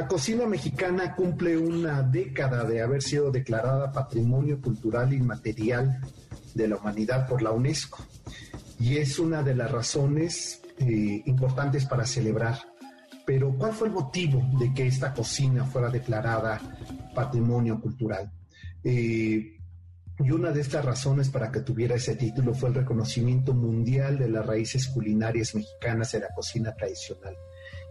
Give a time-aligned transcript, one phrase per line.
[0.00, 6.00] La cocina mexicana cumple una década de haber sido declarada Patrimonio Cultural Inmaterial
[6.54, 8.02] de la Humanidad por la UNESCO
[8.78, 12.60] y es una de las razones eh, importantes para celebrar.
[13.26, 16.62] Pero ¿cuál fue el motivo de que esta cocina fuera declarada
[17.14, 18.32] Patrimonio Cultural?
[18.82, 19.58] Eh,
[20.18, 24.30] y una de estas razones para que tuviera ese título fue el reconocimiento mundial de
[24.30, 27.36] las raíces culinarias mexicanas de la cocina tradicional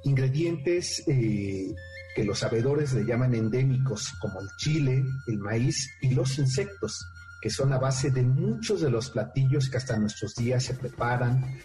[0.03, 1.73] ingredientes eh,
[2.15, 7.49] que los sabedores le llaman endémicos, como el chile, el maíz y los insectos, que
[7.49, 11.59] son la base de muchos de los platillos que hasta nuestros días se preparan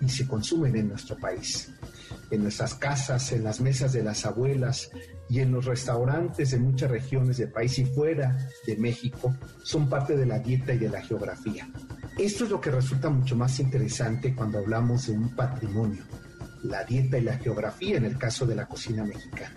[0.00, 1.72] y se consumen en nuestro país.
[2.30, 4.90] En nuestras casas, en las mesas de las abuelas
[5.28, 10.16] y en los restaurantes de muchas regiones del país y fuera de México, son parte
[10.16, 11.68] de la dieta y de la geografía.
[12.18, 16.04] Esto es lo que resulta mucho más interesante cuando hablamos de un patrimonio
[16.62, 19.56] la dieta y la geografía en el caso de la cocina mexicana,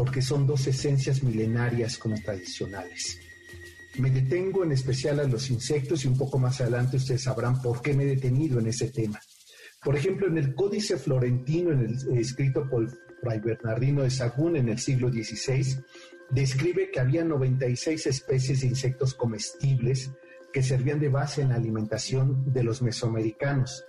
[0.00, 3.20] porque son dos esencias milenarias como tradicionales.
[3.98, 7.82] Me detengo en especial a los insectos y un poco más adelante ustedes sabrán por
[7.82, 9.20] qué me he detenido en ese tema.
[9.84, 12.88] Por ejemplo, en el Códice Florentino, en el, escrito por
[13.20, 15.84] Fray Bernardino de Sagún en el siglo XVI,
[16.30, 20.12] describe que había 96 especies de insectos comestibles
[20.50, 23.84] que servían de base en la alimentación de los mesoamericanos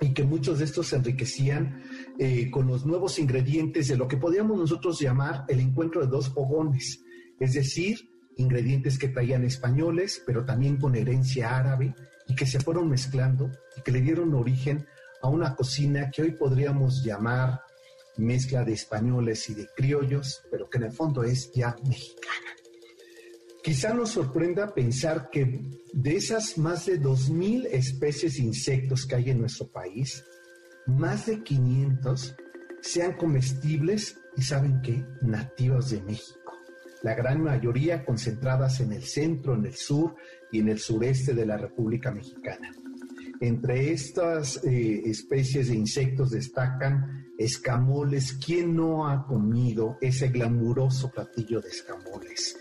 [0.00, 1.82] y que muchos de estos se enriquecían
[2.18, 6.28] eh, con los nuevos ingredientes de lo que podríamos nosotros llamar el encuentro de dos
[6.28, 7.04] fogones,
[7.40, 7.98] es decir,
[8.36, 11.94] ingredientes que traían españoles, pero también con herencia árabe
[12.28, 14.86] y que se fueron mezclando y que le dieron origen
[15.22, 17.60] a una cocina que hoy podríamos llamar
[18.16, 22.57] mezcla de españoles y de criollos, pero que en el fondo es ya mexicana.
[23.62, 29.30] Quizá nos sorprenda pensar que de esas más de 2.000 especies de insectos que hay
[29.30, 30.24] en nuestro país,
[30.86, 32.36] más de 500
[32.80, 36.52] sean comestibles y saben qué, nativos de México.
[37.02, 40.14] La gran mayoría concentradas en el centro, en el sur
[40.50, 42.72] y en el sureste de la República Mexicana.
[43.40, 48.32] Entre estas eh, especies de insectos destacan escamoles.
[48.44, 52.56] ¿Quién no ha comido ese glamuroso platillo de escamoles?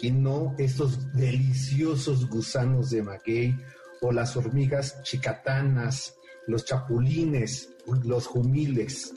[0.00, 3.54] ¿Quién no estos deliciosos gusanos de maguey
[4.00, 6.16] o las hormigas chicatanas,
[6.46, 7.68] los chapulines,
[8.04, 9.12] los jumiles?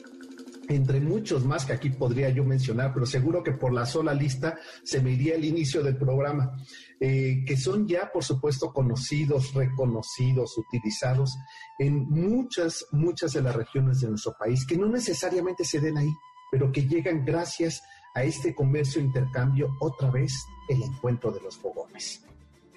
[0.68, 4.58] entre muchos más que aquí podría yo mencionar, pero seguro que por la sola lista
[4.82, 6.56] se me iría el inicio del programa,
[7.00, 11.36] eh, que son ya, por supuesto, conocidos, reconocidos, utilizados
[11.78, 16.12] en muchas, muchas de las regiones de nuestro país, que no necesariamente se den ahí,
[16.50, 20.32] pero que llegan gracias a este comercio e intercambio otra vez
[20.68, 22.24] el encuentro de los fogones.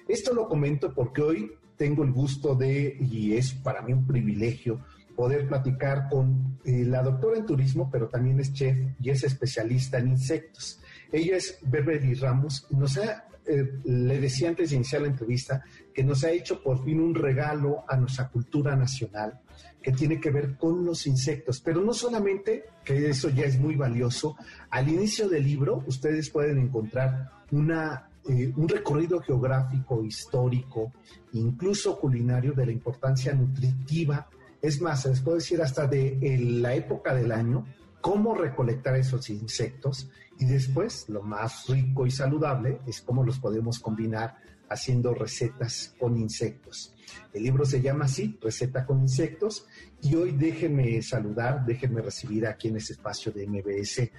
[0.08, 4.80] Esto lo comento porque hoy tengo el gusto de, y es para mí un privilegio,
[5.14, 9.98] poder platicar con eh, la doctora en turismo, pero también es chef y es especialista
[9.98, 10.80] en insectos.
[11.12, 15.62] Ella es Beverly Ramos, nos ha, eh, le decía antes de iniciar la entrevista,
[15.94, 19.40] que nos ha hecho por fin un regalo a nuestra cultura nacional
[19.82, 23.74] que tiene que ver con los insectos, pero no solamente, que eso ya es muy
[23.76, 24.36] valioso,
[24.70, 30.92] al inicio del libro ustedes pueden encontrar una, eh, un recorrido geográfico, histórico,
[31.32, 34.28] incluso culinario de la importancia nutritiva,
[34.60, 37.64] es más, les puedo decir hasta de la época del año,
[38.00, 43.78] cómo recolectar esos insectos y después lo más rico y saludable es cómo los podemos
[43.78, 44.36] combinar
[44.68, 46.94] haciendo recetas con insectos.
[47.32, 49.66] El libro se llama así, Receta con Insectos,
[50.02, 54.10] y hoy déjenme saludar, déjenme recibir aquí en este espacio de MBS,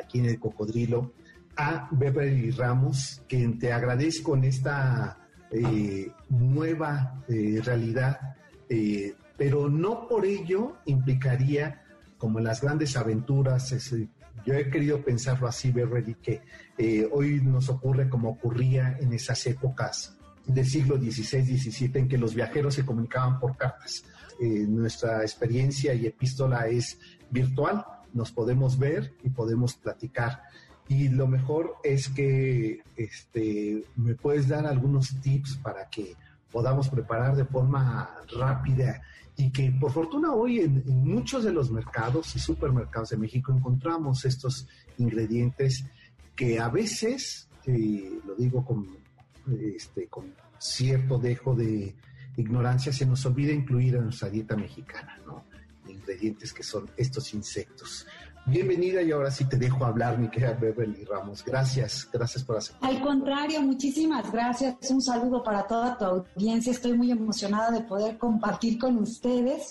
[0.00, 1.12] aquí en el Cocodrilo,
[1.56, 8.36] a Beverly Ramos, quien te agradezco en esta eh, nueva eh, realidad,
[8.68, 11.82] eh, pero no por ello implicaría,
[12.18, 13.74] como en las grandes aventuras,
[14.44, 16.42] yo he querido pensarlo así, Beverly, que
[17.12, 20.18] hoy nos ocurre como ocurría en esas épocas
[20.48, 24.04] del siglo XVI-XVII en que los viajeros se comunicaban por cartas.
[24.40, 26.98] Eh, nuestra experiencia y epístola es
[27.30, 27.84] virtual,
[28.14, 30.42] nos podemos ver y podemos platicar.
[30.88, 36.16] Y lo mejor es que este, me puedes dar algunos tips para que
[36.50, 39.02] podamos preparar de forma rápida
[39.36, 43.52] y que por fortuna hoy en, en muchos de los mercados y supermercados de México
[43.52, 44.66] encontramos estos
[44.98, 45.84] ingredientes
[46.38, 48.86] que a veces, eh, lo digo con,
[49.60, 51.96] este, con cierto dejo de
[52.36, 55.44] ignorancia, se nos olvida incluir en nuestra dieta mexicana, ¿no?
[55.88, 58.06] Ingredientes que son estos insectos.
[58.48, 61.44] Bienvenida y ahora sí te dejo hablar, mi querida Beverly Ramos.
[61.44, 62.88] Gracias, gracias por aceptar.
[62.88, 64.90] Al contrario, muchísimas gracias.
[64.90, 66.72] Un saludo para toda tu audiencia.
[66.72, 69.70] Estoy muy emocionada de poder compartir con ustedes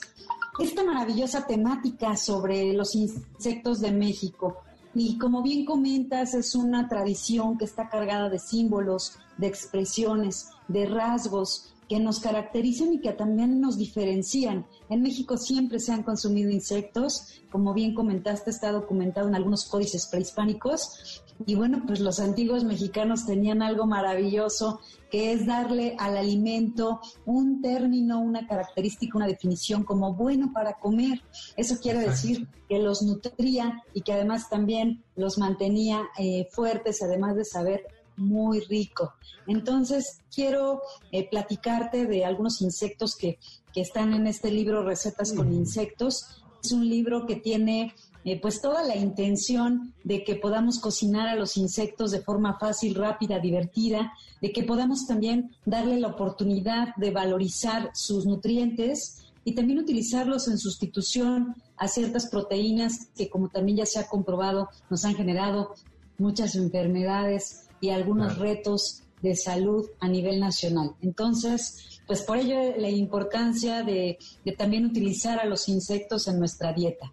[0.59, 4.61] esta maravillosa temática sobre los insectos de México.
[4.93, 10.85] Y como bien comentas, es una tradición que está cargada de símbolos, de expresiones, de
[10.85, 14.65] rasgos que nos caracterizan y que también nos diferencian.
[14.89, 20.07] En México siempre se han consumido insectos, como bien comentaste, está documentado en algunos códices
[20.07, 21.23] prehispánicos.
[21.45, 24.79] Y bueno, pues los antiguos mexicanos tenían algo maravilloso,
[25.11, 31.21] que es darle al alimento un término, una característica, una definición como bueno para comer.
[31.55, 37.35] Eso quiere decir que los nutría y que además también los mantenía eh, fuertes, además
[37.35, 37.85] de saber
[38.17, 39.13] muy rico.
[39.47, 40.81] Entonces, quiero
[41.11, 43.39] eh, platicarte de algunos insectos que,
[43.75, 46.41] están en este libro, Recetas con Insectos.
[46.63, 47.93] Es un libro que tiene
[48.25, 52.95] eh, pues toda la intención de que podamos cocinar a los insectos de forma fácil,
[52.95, 59.77] rápida, divertida, de que podamos también darle la oportunidad de valorizar sus nutrientes y también
[59.77, 65.13] utilizarlos en sustitución a ciertas proteínas que, como también ya se ha comprobado, nos han
[65.13, 65.75] generado
[66.17, 70.91] muchas enfermedades y algunos retos de salud a nivel nacional.
[71.01, 74.17] Entonces, pues por ello la importancia de,
[74.57, 77.11] también utilizar a los insectos en nuestra dieta.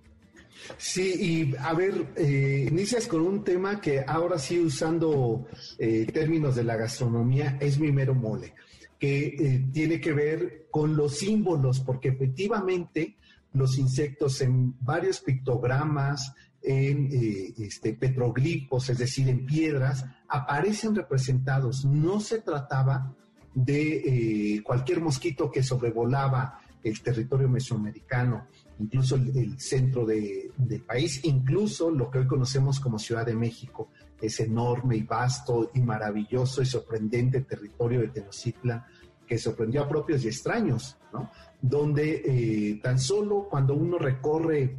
[0.78, 5.46] Sí, y a ver, eh, inicias con un tema que ahora sí usando
[5.78, 8.54] eh, términos de la gastronomía es mi mero mole,
[8.98, 13.16] que eh, tiene que ver con los símbolos, porque efectivamente
[13.52, 16.32] los insectos en varios pictogramas,
[16.62, 17.10] en
[17.58, 21.84] este, petroglifos, es decir, en piedras, aparecen representados.
[21.84, 23.14] No se trataba
[23.54, 28.48] de eh, cualquier mosquito que sobrevolaba el territorio mesoamericano,
[28.78, 33.88] incluso el, centro del país, incluso lo que hoy conocemos como Ciudad de México,
[34.20, 38.84] ese enorme y vasto y maravilloso y sorprendente territorio de Tenochtitlan
[39.26, 41.30] que sorprendió a propios y extraños, ¿no?
[41.62, 44.76] Donde eh, tan solo cuando uno recorre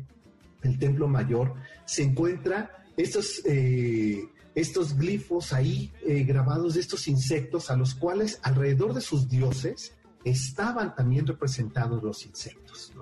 [0.61, 1.55] el Templo Mayor
[1.85, 4.23] se encuentra estos eh,
[4.55, 9.93] estos glifos ahí eh, grabados de estos insectos a los cuales alrededor de sus dioses
[10.23, 12.93] estaban también representados los insectos.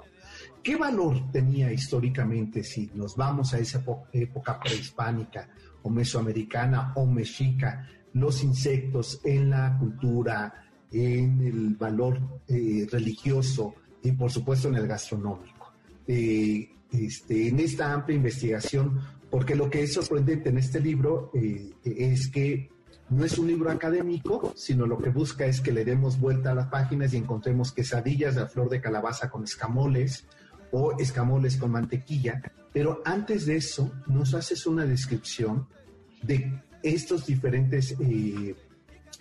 [0.63, 3.83] ¿Qué valor tenía históricamente si nos vamos a esa
[4.13, 5.49] época prehispánica
[5.83, 14.11] o mesoamericana o mexica los insectos en la cultura, en el valor eh, religioso y
[14.13, 15.73] por supuesto en el gastronómico?
[16.07, 19.01] Eh, este, en esta amplia investigación
[19.33, 22.69] porque lo que es sorprendente en este libro eh, es que
[23.09, 26.53] no es un libro académico, sino lo que busca es que le demos vuelta a
[26.53, 30.27] las páginas y encontremos quesadillas de flor de calabaza con escamoles
[30.71, 32.43] o escamoles con mantequilla.
[32.71, 35.67] Pero antes de eso, nos haces una descripción
[36.21, 38.55] de estos diferentes eh,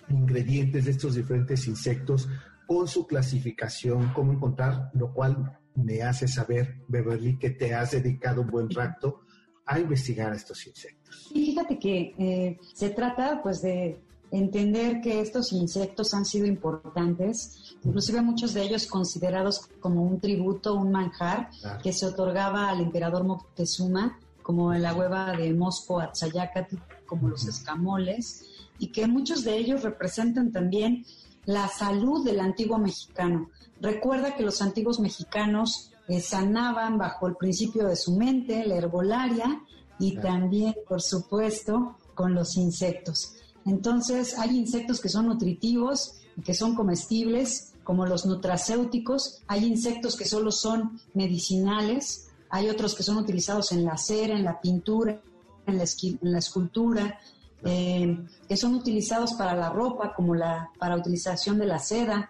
[0.09, 2.29] ingredientes, de estos diferentes insectos,
[2.67, 8.41] con su clasificación, cómo encontrar, lo cual me hace saber, Beverly, que te has dedicado
[8.41, 9.23] un buen rato
[9.65, 11.29] a investigar estos insectos.
[11.33, 13.99] Y fíjate que eh, se trata pues de
[14.31, 20.73] entender que estos insectos han sido importantes, inclusive muchos de ellos considerados como un tributo,
[20.73, 21.49] un manjar
[21.83, 28.45] que se otorgaba al emperador Moctezuma, como la hueva de Mosco Atzayacatl, como los escamoles,
[28.79, 31.05] y que muchos de ellos representan también
[31.45, 33.49] la salud del antiguo mexicano.
[33.79, 39.61] Recuerda que los antiguos mexicanos sanaban bajo el principio de su mente, la herbolaria,
[39.99, 43.35] y también, por supuesto, con los insectos.
[43.65, 49.41] Entonces, hay insectos que son nutritivos y que son comestibles, como los nutracéuticos.
[49.47, 52.29] Hay insectos que solo son medicinales.
[52.49, 55.21] Hay otros que son utilizados en la cera, en la pintura,
[55.65, 57.19] en la, escultura,
[57.63, 58.17] eh,
[58.47, 62.29] que son utilizados para la ropa, como la para utilización de la seda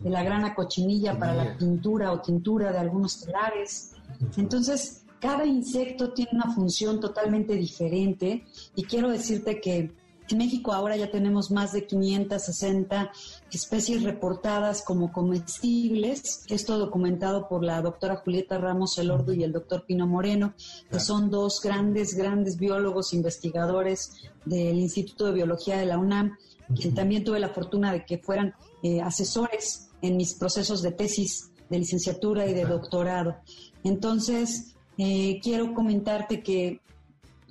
[0.00, 3.92] de la grana cochinilla para la pintura o tintura de algunos telares.
[4.36, 8.44] Entonces, cada insecto tiene una función totalmente diferente
[8.74, 9.92] y quiero decirte que
[10.30, 13.12] en México ahora ya tenemos más de 560
[13.52, 16.44] especies reportadas como comestibles.
[16.48, 20.54] Esto documentado por la doctora Julieta Ramos Elordo y el doctor Pino Moreno,
[20.90, 24.12] que son dos grandes, grandes biólogos investigadores
[24.44, 26.36] del Instituto de Biología de la UNAM,
[26.80, 31.50] que también tuve la fortuna de que fueran eh, asesores en mis procesos de tesis,
[31.68, 33.36] de licenciatura y de doctorado.
[33.84, 36.80] Entonces, eh, quiero comentarte que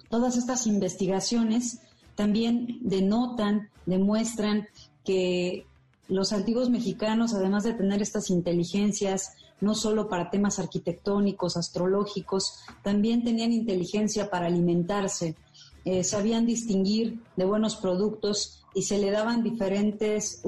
[0.10, 1.80] todas estas investigaciones
[2.20, 4.68] también denotan, demuestran
[5.06, 5.66] que
[6.10, 13.24] los antiguos mexicanos, además de tener estas inteligencias, no solo para temas arquitectónicos, astrológicos, también
[13.24, 15.38] tenían inteligencia para alimentarse,
[15.86, 20.44] eh, sabían distinguir de buenos productos y se le daban diferentes,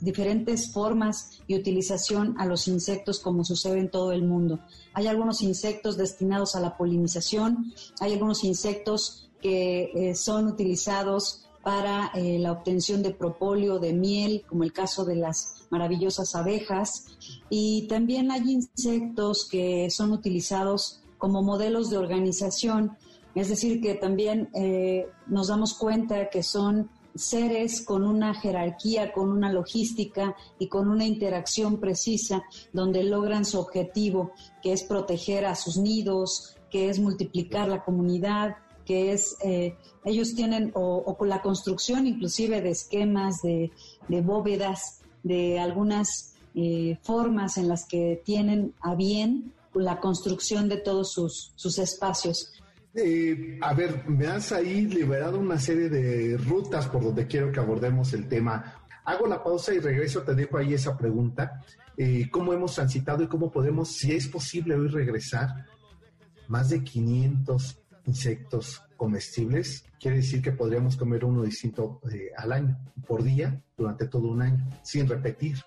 [0.00, 4.60] diferentes formas y utilización a los insectos como sucede en todo el mundo.
[4.94, 12.10] Hay algunos insectos destinados a la polinización, hay algunos insectos que eh, son utilizados para
[12.14, 17.06] eh, la obtención de propóleo, de miel, como el caso de las maravillosas abejas.
[17.50, 22.96] Y también hay insectos que son utilizados como modelos de organización,
[23.34, 29.30] es decir, que también eh, nos damos cuenta que son seres con una jerarquía, con
[29.30, 35.56] una logística y con una interacción precisa donde logran su objetivo, que es proteger a
[35.56, 38.56] sus nidos, que es multiplicar la comunidad,
[38.88, 43.70] que es, eh, ellos tienen, o, con la construcción inclusive de esquemas, de,
[44.22, 51.12] bóvedas, de algunas eh, formas en las que tienen a bien la construcción de todos
[51.12, 52.54] sus, sus espacios.
[52.94, 57.60] Eh, a ver, me has ahí liberado una serie de rutas por donde quiero que
[57.60, 58.86] abordemos el tema.
[59.04, 61.62] Hago la pausa y regreso, te dejo ahí esa pregunta.
[62.30, 65.66] ¿Cómo hemos transitado y cómo podemos, si es posible hoy regresar?
[66.46, 72.78] Más de 500 insectos comestibles, quiere decir que podríamos comer uno distinto eh, al año,
[73.06, 75.58] por día, durante todo un año, sin repetir.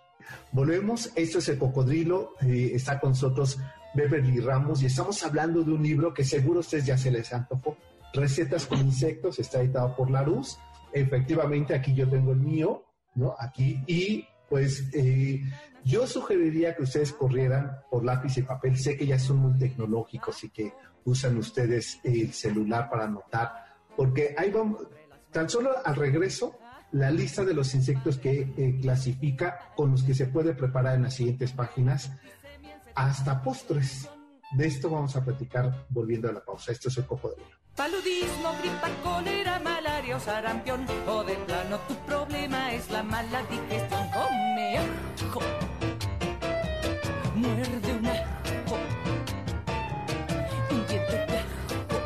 [0.51, 3.57] Volvemos, esto es el cocodrilo, eh, está con nosotros
[3.93, 7.77] Beverly Ramos y estamos hablando de un libro que seguro ustedes ya se les antojó,
[8.13, 10.57] Recetas con insectos, está editado por Larus.
[10.91, 12.83] Efectivamente, aquí yo tengo el mío,
[13.15, 13.35] ¿no?
[13.39, 15.41] Aquí, y pues eh,
[15.83, 18.77] yo sugeriría que ustedes corrieran por lápiz y papel.
[18.77, 20.73] Sé que ya son muy tecnológicos y que
[21.05, 23.51] usan ustedes el celular para anotar,
[23.95, 24.87] porque ahí vamos,
[25.31, 26.57] tan solo al regreso,
[26.91, 31.03] la lista de los insectos que eh, clasifica con los que se puede preparar en
[31.03, 32.11] las siguientes páginas,
[32.93, 34.09] hasta postres.
[34.51, 36.73] De esto vamos a platicar volviendo a la pausa.
[36.73, 37.60] Esto es el cocodrilo.
[37.75, 40.85] Paludismo, gripa, cólera, malaria o sarampión.
[41.07, 44.07] O de plano tu problema es la mala digestión.
[44.09, 45.41] Come ajo.
[47.35, 48.77] Muerde un ajo.
[50.69, 52.01] Un diente de ajo.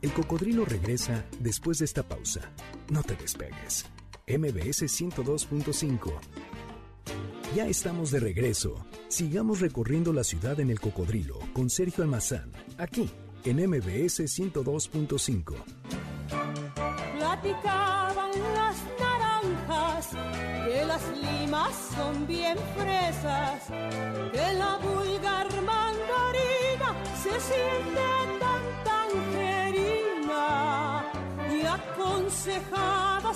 [0.00, 2.40] El cocodrilo regresa después de esta pausa.
[2.88, 3.86] No te despegues.
[4.26, 6.12] MBS 102.5
[7.54, 8.84] ya estamos de regreso.
[9.08, 13.08] Sigamos recorriendo la ciudad en el cocodrilo con Sergio Almazán, aquí
[13.44, 15.54] en MBS 102.5.
[17.16, 20.08] Platicaban las naranjas
[20.66, 23.62] que las limas son bien fresas,
[24.32, 27.94] que la vulgar mandarina se siente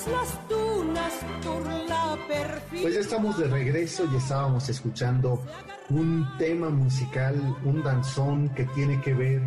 [0.06, 1.12] las dunas
[1.44, 2.16] por la
[2.70, 5.42] Pues ya estamos de regreso y estábamos escuchando
[5.90, 9.42] un tema musical, un danzón que tiene que ver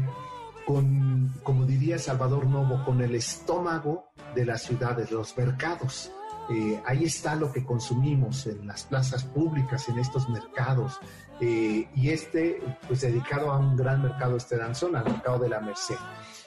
[0.66, 6.12] con, como diría Salvador Novo, con el estómago de las ciudades, los mercados.
[6.52, 11.00] Eh, ahí está lo que consumimos en las plazas públicas, en estos mercados.
[11.40, 15.62] Eh, y este, pues dedicado a un gran mercado, este danzón, al mercado de la
[15.62, 15.96] Merced.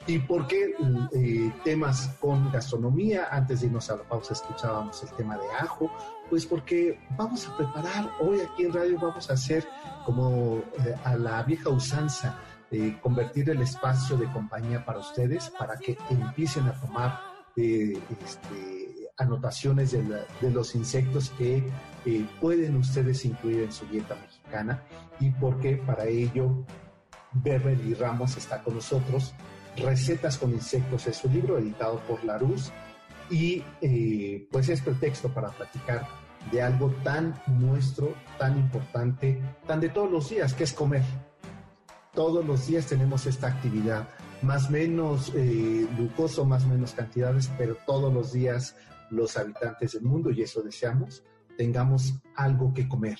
[0.05, 0.75] ¿Y por qué
[1.13, 3.29] eh, temas con gastronomía?
[3.31, 5.91] Antes de irnos a la pausa escuchábamos el tema de ajo,
[6.29, 9.67] pues porque vamos a preparar, hoy aquí en radio vamos a hacer
[10.05, 10.61] como
[11.03, 12.37] a la vieja usanza,
[13.01, 17.19] convertir el espacio de compañía para ustedes, para que empiecen a tomar
[17.55, 18.84] este,
[19.17, 21.63] anotaciones de, de, los insectos que
[22.41, 24.83] pueden ustedes incluir en su dieta mexicana
[25.19, 26.65] y porque para ello
[27.33, 29.33] Beverly Ramos está con nosotros
[29.77, 32.71] Recetas con insectos es su libro editado por Larus
[33.29, 36.07] y eh, pues es pretexto para platicar
[36.51, 41.03] de algo tan nuestro, tan importante, tan de todos los días, que es comer.
[42.13, 44.07] Todos los días tenemos esta actividad,
[44.41, 48.75] más menos eh, glucoso, más menos cantidades, pero todos los días
[49.11, 51.23] los habitantes del mundo, y eso deseamos,
[51.57, 53.17] tengamos algo que comer.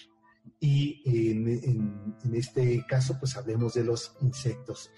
[0.59, 4.91] Y en, este caso, pues hablemos de los insectos.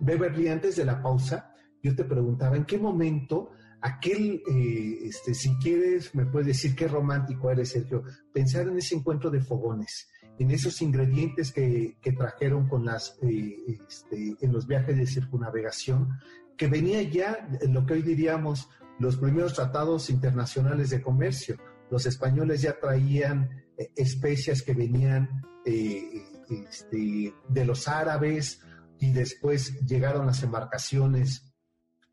[0.00, 5.54] Beverly, antes de la pausa, yo te preguntaba en qué momento aquel, eh, este, si
[5.56, 10.08] quieres, me puedes decir qué romántico eres, Sergio, pensar en ese encuentro de fogones,
[10.38, 16.08] en esos ingredientes que, trajeron con las, eh, este, en los viajes de circunnavegación,
[16.56, 18.68] que venía ya lo que hoy diríamos
[18.98, 21.56] los primeros tratados internacionales de comercio.
[21.90, 28.60] Los españoles ya traían eh, especias que venían este, de los árabes,
[29.02, 31.52] y después llegaron las embarcaciones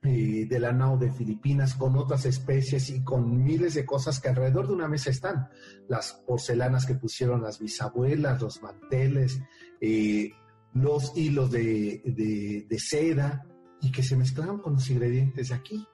[0.02, 4.30] eh, de la nao de Filipinas con otras especies y con miles de cosas que
[4.30, 5.50] alrededor de una mesa están.
[5.88, 9.40] Las porcelanas que pusieron las bisabuelas, los manteles,
[9.80, 10.32] eh,
[10.74, 12.02] los hilos de,
[12.68, 13.46] de, seda
[13.82, 15.88] y que se mezclaron con los ingredientes de aquí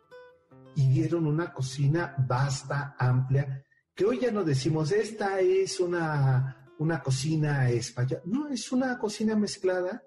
[0.76, 3.64] y dieron una cocina vasta, amplia,
[3.94, 8.22] que hoy ya no decimos, esta es una, una cocina española.
[8.26, 10.04] No, es una cocina mezclada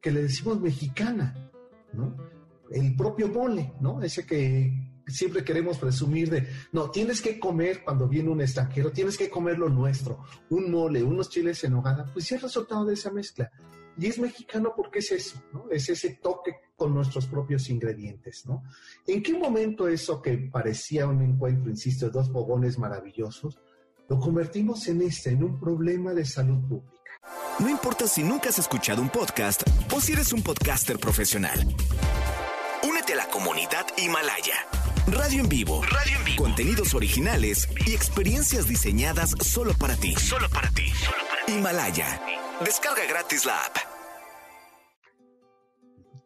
[0.00, 1.50] que le decimos mexicana,
[1.92, 2.16] ¿no?
[2.70, 4.00] El propio mole, ¿no?
[4.02, 4.72] Ese que
[5.06, 9.58] siempre queremos presumir de, no, tienes que comer cuando viene un extranjero, tienes que comer
[9.58, 13.50] lo nuestro, un mole, unos chiles en hogada, pues sí es resultado de esa mezcla.
[13.98, 15.66] Y es mexicano porque es eso, ¿no?
[15.70, 18.64] Es ese toque con nuestros propios ingredientes, ¿no?
[19.06, 23.58] ¿En qué momento eso que parecía un encuentro, insisto, de dos fogones maravillosos,
[24.08, 27.02] lo convertimos en este, en un problema de salud pública?
[27.58, 29.62] No importa si nunca has escuchado un podcast
[29.94, 31.60] o si eres un podcaster profesional.
[32.82, 34.66] Únete a la comunidad Himalaya.
[35.06, 35.82] Radio en vivo.
[35.82, 36.42] Radio en vivo.
[36.42, 40.14] Contenidos originales y experiencias diseñadas solo para ti.
[40.16, 40.92] Solo para ti.
[41.48, 42.20] Himalaya.
[42.64, 43.76] Descarga gratis la app.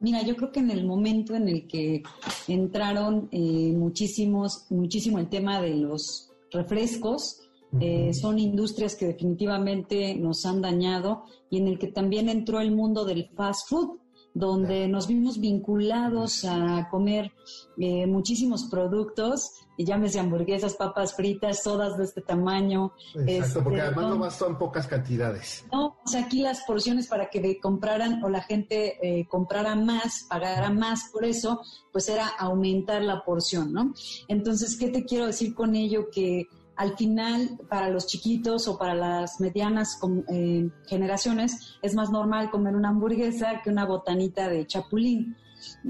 [0.00, 2.02] Mira, yo creo que en el momento en el que
[2.46, 7.40] entraron eh, muchísimos, muchísimo el tema de los refrescos,
[7.80, 12.70] eh, son industrias que definitivamente nos han dañado y en el que también entró el
[12.70, 13.98] mundo del fast food,
[14.36, 17.32] donde nos vimos vinculados a comer
[17.78, 22.92] eh, muchísimos productos, y llámese hamburguesas, papas fritas, todas de este tamaño.
[23.14, 25.64] Exacto, porque este, además no bastan pocas cantidades.
[25.72, 30.26] No, o sea, aquí las porciones para que compraran o la gente eh, comprara más,
[30.28, 31.60] pagara más por eso,
[31.92, 33.94] pues era aumentar la porción, ¿no?
[34.28, 36.08] Entonces, ¿qué te quiero decir con ello?
[36.10, 36.46] Que
[36.76, 42.76] al final para los chiquitos o para las medianas eh, generaciones es más normal comer
[42.76, 45.37] una hamburguesa que una botanita de chapulín.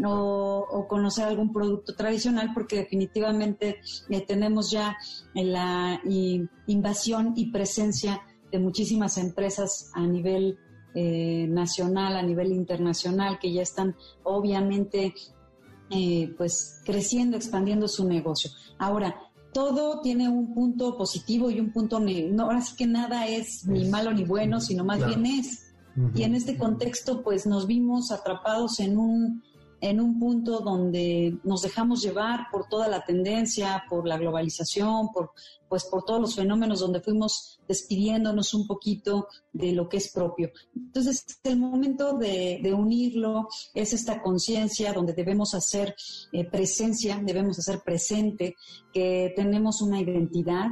[0.05, 4.97] O, conocer algún producto tradicional porque definitivamente eh, tenemos ya
[5.35, 6.01] la
[6.67, 8.23] invasión y presencia
[8.53, 10.57] de muchísimas empresas a nivel
[10.95, 15.13] eh, nacional, a nivel internacional, que ya están obviamente
[16.37, 18.51] pues creciendo, expandiendo su negocio.
[18.79, 19.26] Ahora,
[19.57, 22.43] todo tiene un punto positivo y un punto negativo.
[22.43, 25.73] ahora sí que nada es ni malo ni bueno, sino más bien es.
[26.15, 29.43] Y en este contexto, pues nos vimos atrapados en un
[29.81, 35.33] en un punto donde nos dejamos llevar por toda la tendencia, por la globalización, por,
[35.69, 40.51] pues por todos los fenómenos donde fuimos despidiéndonos un poquito de lo que es propio.
[40.75, 45.95] Entonces, el momento de, unirlo es esta conciencia donde debemos hacer
[46.33, 48.55] eh, presencia, debemos hacer presente
[48.93, 50.67] que tenemos una identidad,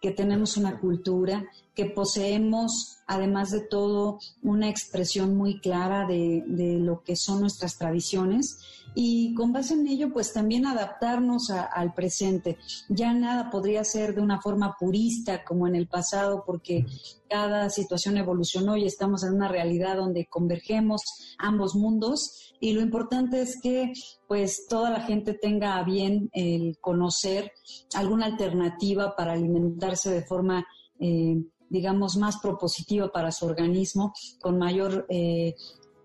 [0.00, 1.44] que tenemos una cultura,
[1.78, 6.42] que poseemos, además de todo, una expresión muy clara de,
[6.80, 8.58] lo que son nuestras tradiciones
[8.96, 12.58] y con base en ello, pues también adaptarnos al presente.
[12.88, 16.84] Ya nada podría ser de una forma purista como en el pasado, porque
[17.30, 21.00] cada situación evolucionó y estamos en una realidad donde convergemos
[21.38, 23.92] ambos mundos y lo importante es que
[24.26, 27.52] pues toda la gente tenga a bien el conocer
[27.94, 30.66] alguna alternativa para alimentarse de forma
[30.98, 31.36] eh,
[31.68, 35.54] digamos, más propositiva para su organismo, con mayor eh,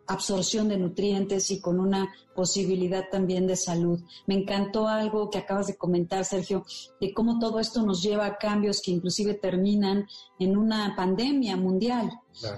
[0.08, 4.00] absorción de nutrientes y con una posibilidad también de salud.
[4.28, 6.65] Me encantó algo que acabas de comentar, Sergio,
[7.00, 10.08] de cómo todo esto nos lleva a cambios que inclusive terminan
[10.39, 12.10] en una pandemia mundial.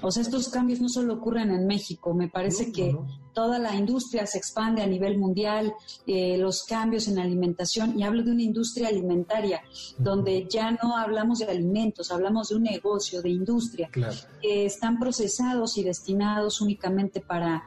[0.01, 2.95] O sea, estos cambios no solo ocurren en México, me parece que
[3.33, 5.73] toda la industria se expande a nivel mundial,
[6.07, 9.61] eh, los cambios en alimentación, y hablo de una industria alimentaria,
[9.97, 15.77] donde ya no hablamos de alimentos, hablamos de un negocio, de industria, que están procesados
[15.77, 17.65] y destinados únicamente para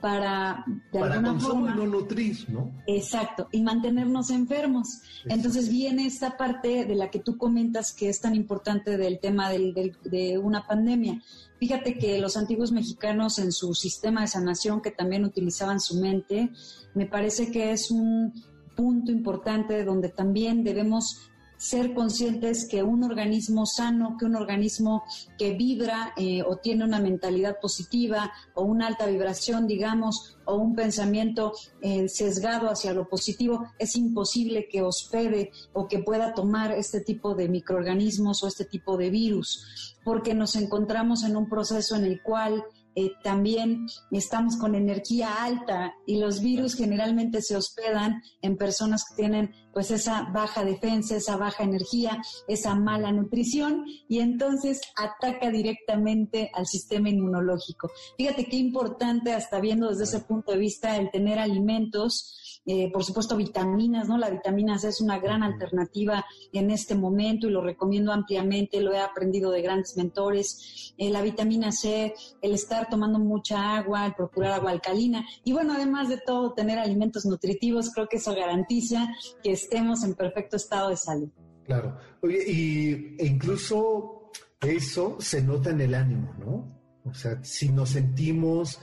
[0.00, 2.72] para de para consumo y no nutrir, ¿no?
[2.86, 5.02] Exacto, y mantenernos enfermos.
[5.26, 9.50] Entonces viene esta parte de la que tú comentas que es tan importante del tema
[9.50, 11.20] del, de una pandemia.
[11.58, 16.50] Fíjate que los antiguos mexicanos en su sistema de sanación que también utilizaban su mente,
[16.94, 18.32] me parece que es un
[18.74, 21.29] punto importante donde también debemos
[21.60, 25.04] ser conscientes que un organismo sano, que un organismo
[25.36, 30.74] que vibra eh, o tiene una mentalidad positiva o una alta vibración, digamos, o un
[30.74, 37.02] pensamiento eh, sesgado hacia lo positivo, es imposible que hospede o que pueda tomar este
[37.02, 42.06] tipo de microorganismos o este tipo de virus, porque nos encontramos en un proceso en
[42.06, 48.56] el cual eh, también estamos con energía alta y los virus generalmente se hospedan en
[48.56, 54.80] personas que tienen pues esa baja defensa, esa baja energía, esa mala nutrición y entonces
[54.96, 57.90] ataca directamente al sistema inmunológico.
[58.16, 63.02] Fíjate qué importante, hasta viendo desde ese punto de vista, el tener alimentos eh, por
[63.04, 64.18] supuesto vitaminas, ¿no?
[64.18, 68.92] La vitamina C es una gran alternativa en este momento y lo recomiendo ampliamente, lo
[68.92, 70.92] he aprendido de grandes mentores.
[70.98, 76.08] Eh, la vitamina C, el estar tomando mucha agua, procurar agua alcalina y bueno, además
[76.08, 79.08] de todo, tener alimentos nutritivos, creo que eso garantiza
[79.42, 81.28] que estemos en perfecto estado de salud.
[81.64, 81.96] Claro.
[82.22, 86.80] Oye, y e incluso eso se nota en el ánimo, ¿no?
[87.04, 88.80] O sea, si nos sentimos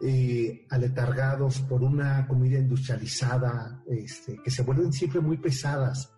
[0.00, 6.12] eh, aletargados por una comida industrializada, este, que se vuelven siempre muy pesadas.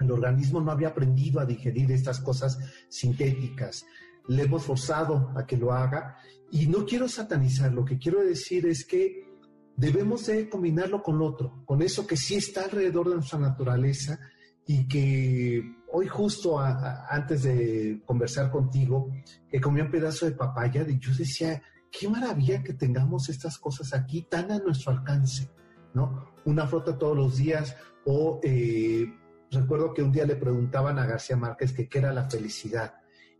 [0.00, 3.84] El organismo no había aprendido a digerir estas cosas sintéticas.
[4.28, 6.16] Le hemos forzado a que lo haga
[6.50, 9.28] y no quiero satanizar, lo que quiero decir es que
[9.76, 14.18] debemos de combinarlo con otro, con eso que sí está alrededor de nuestra naturaleza
[14.66, 19.10] y que hoy justo antes de conversar contigo,
[19.48, 23.94] que comí un pedazo de papaya, y yo decía, qué maravilla que tengamos estas cosas
[23.94, 25.50] aquí tan a nuestro alcance,
[25.94, 26.34] ¿no?
[26.44, 29.06] Una fruta todos los días o eh,
[29.50, 32.94] recuerdo que un día le preguntaban a García Márquez que qué era la felicidad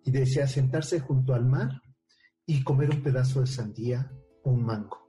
[0.05, 1.83] y decía sentarse junto al mar
[2.49, 4.11] y comer un pedazo de sandía
[4.43, 5.07] un mango.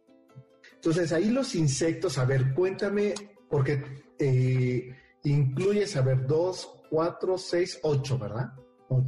[0.75, 3.13] Entonces ahí los insectos, a ver, cuéntame,
[3.49, 3.81] porque
[4.19, 8.51] eh, incluye, a ver, dos, cuatro, seis, ocho, ¿verdad?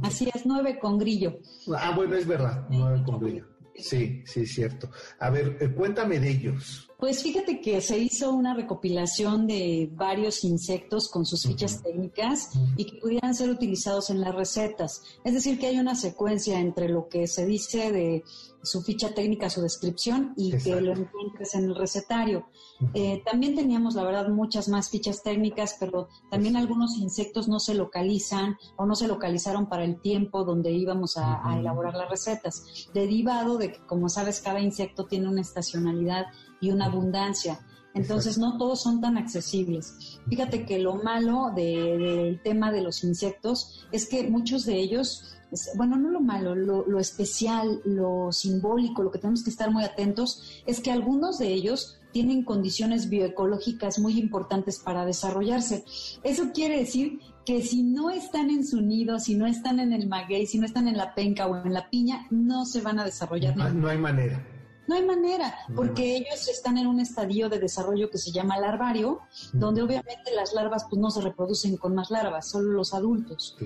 [0.02, 1.40] Así es, nueve con grillo.
[1.76, 3.46] Ah, bueno, es verdad, nueve con grillo.
[3.76, 4.90] Sí, sí, es cierto.
[5.18, 6.90] A ver, eh, cuéntame de ellos.
[7.02, 12.84] Pues fíjate que se hizo una recopilación de varios insectos con sus fichas técnicas y
[12.84, 15.02] que pudieran ser utilizados en las recetas.
[15.24, 18.22] Es decir, que hay una secuencia entre lo que se dice de
[18.62, 22.46] su ficha técnica, su descripción y que lo encuentres en el recetario.
[22.94, 27.74] Eh, también teníamos, la verdad, muchas más fichas técnicas, pero también algunos insectos no se
[27.74, 32.62] localizan o no se localizaron para el tiempo donde íbamos a, a elaborar las recetas,
[32.94, 36.26] derivado de que, como sabes, cada insecto tiene una estacionalidad
[36.62, 37.60] y una abundancia.
[37.94, 40.18] Entonces no todos son tan accesibles.
[40.28, 45.34] Fíjate que lo malo del tema de los insectos es que muchos de ellos,
[45.76, 50.62] bueno, no lo malo, lo, especial, lo simbólico, lo que tenemos que estar muy atentos,
[50.64, 55.84] es que algunos de ellos tienen condiciones bioecológicas muy importantes para desarrollarse.
[56.22, 60.08] Eso quiere decir que si no están en su nido, si no están en el
[60.08, 63.04] maguey, si no están en la penca o en la piña, no se van a
[63.04, 63.56] desarrollar.
[63.56, 64.51] no hay manera.
[64.86, 69.20] No hay manera, porque ellos están en un estadio de desarrollo que se llama larvario,
[69.52, 73.56] donde obviamente las larvas pues no se reproducen con más larvas, solo los adultos.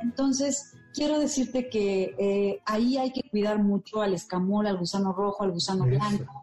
[0.00, 5.42] Entonces, quiero decirte que eh, ahí hay que cuidar mucho al escamol, al gusano rojo,
[5.42, 6.39] al gusano blanco,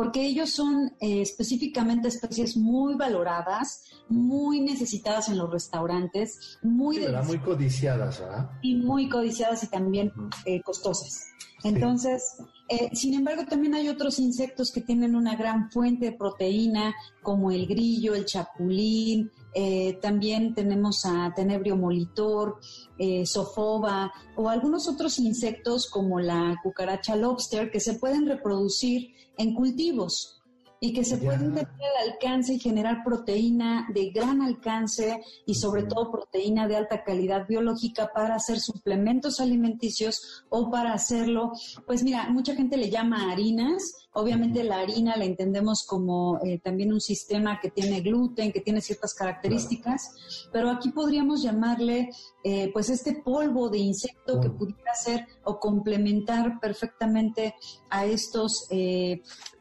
[0.00, 7.38] porque ellos son eh, específicamente especies muy valoradas, muy necesitadas en los restaurantes, muy, muy
[7.40, 8.50] codiciadas, ¿verdad?
[8.62, 10.10] Y muy codiciadas y también
[10.46, 11.26] eh, costosas.
[11.64, 12.38] Entonces,
[12.70, 17.50] eh, sin embargo, también hay otros insectos que tienen una gran fuente de proteína, como
[17.50, 22.58] el grillo, el chapulín, eh, también tenemos a tenebrio molitor,
[22.98, 29.54] eh, sofoba o algunos otros insectos como la cucaracha lobster que se pueden reproducir en
[29.54, 30.39] cultivos
[30.82, 35.82] y que se pueden tener al alcance y generar proteína de gran alcance y sobre
[35.82, 41.52] todo proteína de alta calidad biológica para hacer suplementos alimenticios o para hacerlo,
[41.86, 46.94] pues mira, mucha gente le llama harinas, obviamente la harina la entendemos como eh, también
[46.94, 52.08] un sistema que tiene gluten, que tiene ciertas características, pero aquí podríamos llamarle
[52.42, 57.54] eh, pues este polvo de insecto que pudiera ser o complementar perfectamente
[57.90, 59.20] a estos eh,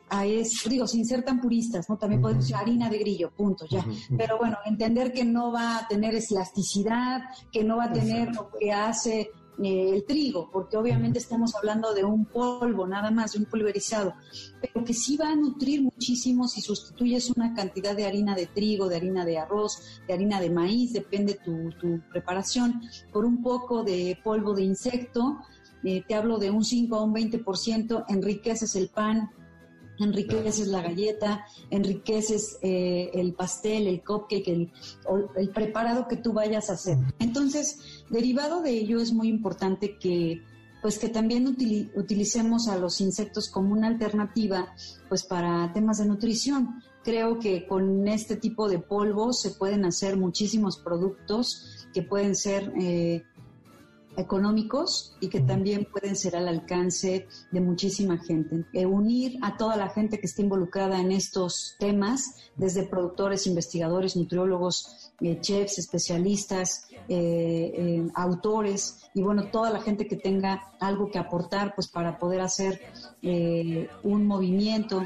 [0.10, 1.98] a es, digo, sin ser tan puristas, ¿no?
[1.98, 3.86] También podemos decir harina de grillo, punto, ya.
[4.18, 8.50] Pero bueno, entender que no va a tener elasticidad, que no va a tener lo
[8.50, 13.40] que hace eh, el trigo, porque obviamente estamos hablando de un polvo, nada más, de
[13.40, 14.14] un pulverizado,
[14.62, 18.88] pero que sí va a nutrir muchísimo si sustituyes una cantidad de harina de trigo,
[18.88, 23.84] de harina de arroz, de harina de maíz, depende tu, tu preparación, por un poco
[23.84, 25.40] de polvo de insecto,
[25.84, 29.30] eh, te hablo de un 5 a un 20%, enriqueces el pan,
[30.00, 34.72] enriqueces la galleta, enriqueces eh, el pastel, el cupcake, el,
[35.36, 36.98] el, preparado que tú vayas a hacer.
[37.20, 40.42] Entonces, derivado de ello es muy importante que
[40.82, 41.46] pues que también
[41.96, 44.74] utilicemos a los insectos como una alternativa
[45.10, 46.82] pues para temas de nutrición.
[47.04, 52.72] Creo que con este tipo de polvo se pueden hacer muchísimos productos que pueden ser
[52.80, 53.24] eh,
[54.18, 58.66] económicos y que también pueden ser al alcance de muchísima gente.
[58.74, 64.16] Eh, unir a toda la gente que está involucrada en estos temas, desde productores, investigadores,
[64.16, 71.18] nutriólogos, eh, chefs, especialistas, eh, autores y bueno, toda la gente que tenga algo que
[71.18, 72.82] aportar pues para poder hacer
[74.04, 75.04] un movimiento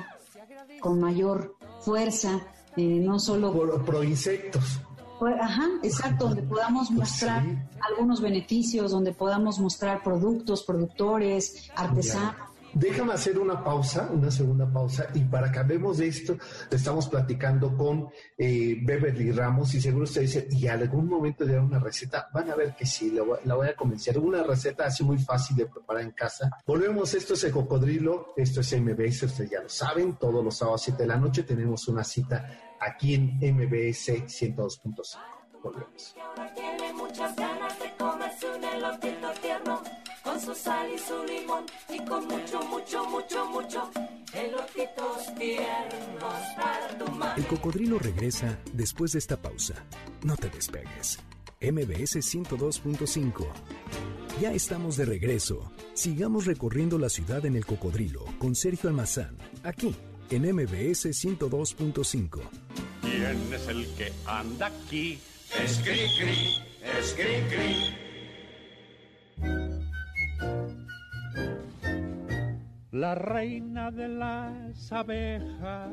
[0.81, 2.41] con mayor fuerza,
[2.75, 3.53] no solo...
[3.53, 4.81] Pro, pro insectos.
[5.27, 7.43] Ajá, exacto, donde podamos mostrar
[7.81, 12.52] algunos beneficios, donde podamos mostrar productos, productores, artesanos.
[12.73, 16.37] Déjame hacer una pausa, una segunda pausa, y para que hablemos de esto,
[16.71, 21.77] estamos platicando con eh, Beverly Ramos, y seguro usted dice, y algún momento de una
[21.77, 24.17] receta, van a ver que sí, la voy, a convencer.
[24.17, 26.49] Una receta así muy fácil de preparar en casa.
[26.65, 30.81] Volvemos, esto es el cocodrilo, esto es MBS, ustedes ya lo saben, todos los sábados
[30.81, 35.19] a 7 de la noche tenemos una cita aquí en MBS 102.5.
[35.61, 36.15] Volvemos.
[40.43, 43.91] Su sal y su limón y con mucho, mucho, mucho, mucho
[44.33, 47.33] elotitos tiernos para tu mano.
[47.37, 49.75] El cocodrilo regresa después de esta pausa.
[50.23, 51.19] No te despegues.
[51.61, 53.47] MBS 102.5.
[54.41, 55.71] Ya estamos de regreso.
[55.93, 59.95] Sigamos recorriendo la ciudad en el cocodrilo con Sergio Almazán, aquí
[60.29, 62.41] en MBS 102.5.
[63.01, 65.19] ¿Quién es el que anda aquí?
[65.63, 66.57] Es cri cri,
[66.99, 68.02] es cri
[73.03, 75.91] La reina de las abejas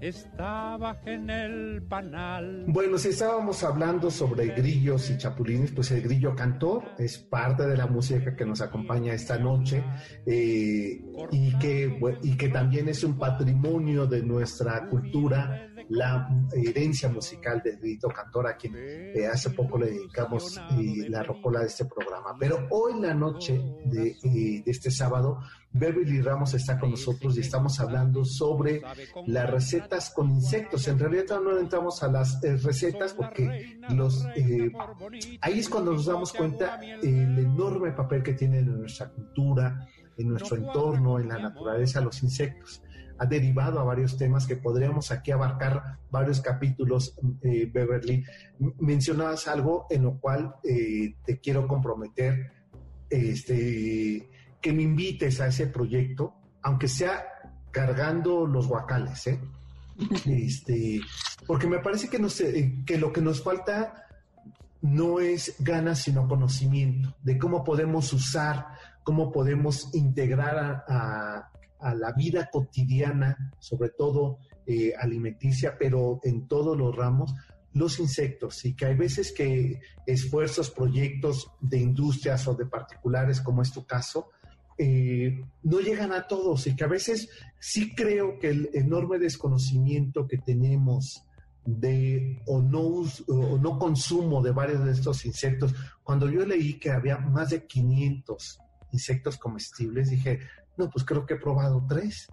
[0.00, 2.64] estaba en el panal.
[2.66, 7.76] Bueno, si estábamos hablando sobre grillos y chapulines, pues el grillo cantor es parte de
[7.76, 9.84] la música que nos acompaña esta noche
[10.26, 11.00] eh,
[11.30, 17.76] y, que, y que también es un patrimonio de nuestra cultura la herencia musical de
[17.76, 22.36] Grito Cantor, a quien eh, hace poco le dedicamos eh, la rocola de este programa.
[22.38, 25.40] Pero hoy, la noche de, eh, de, este sábado,
[25.72, 28.82] Beverly Ramos está con nosotros y estamos hablando sobre
[29.26, 30.86] las recetas con insectos.
[30.88, 34.26] En realidad no entramos a las recetas porque los
[35.40, 40.28] ahí es cuando nos damos cuenta el enorme papel que tienen en nuestra cultura, en
[40.28, 42.82] nuestro entorno, en la naturaleza, los insectos
[43.22, 48.24] ha derivado a varios temas que podríamos aquí abarcar varios capítulos, eh, Beverly.
[48.80, 52.50] Mencionabas algo en lo cual eh, te quiero comprometer,
[53.08, 54.28] este,
[54.60, 57.24] que me invites a ese proyecto, aunque sea
[57.70, 59.38] cargando los guacales, ¿eh?
[60.26, 61.00] Este,
[61.46, 62.18] porque me parece que,
[62.84, 64.08] que lo que nos falta
[64.80, 68.66] no es ganas, sino conocimiento de cómo podemos usar,
[69.04, 71.51] cómo podemos integrar a, a
[71.94, 77.34] la vida cotidiana, sobre todo eh, alimenticia, pero en todos los ramos,
[77.74, 83.62] los insectos y que hay veces que esfuerzos, proyectos de industrias o de particulares, como
[83.62, 84.30] es tu caso,
[84.78, 90.26] eh, no llegan a todos y que a veces sí creo que el enorme desconocimiento
[90.26, 91.24] que tenemos
[91.64, 96.90] de o no, o no consumo de varios de estos insectos, cuando yo leí que
[96.90, 98.60] había más de 500
[98.92, 100.40] insectos comestibles, dije,
[100.76, 102.28] no, pues creo que he probado tres,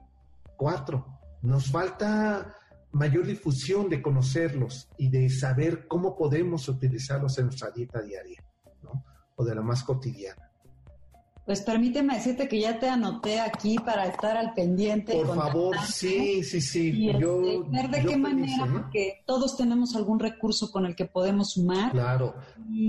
[0.57, 1.19] cuatro.
[1.41, 2.55] Nos falta
[2.91, 8.43] mayor difusión de conocerlos y de saber cómo podemos utilizarlos en nuestra dieta diaria,
[8.81, 9.05] ¿no?
[9.35, 10.48] O de la más cotidiana.
[11.49, 15.13] Pues permíteme decirte que ya te anoté aquí para estar al pendiente.
[15.13, 16.91] Por favor, sí, sí, sí.
[16.95, 18.69] Y yo, este, ver de qué manera, ¿eh?
[18.71, 21.91] porque todos tenemos algún recurso con el que podemos sumar.
[21.91, 22.35] Claro.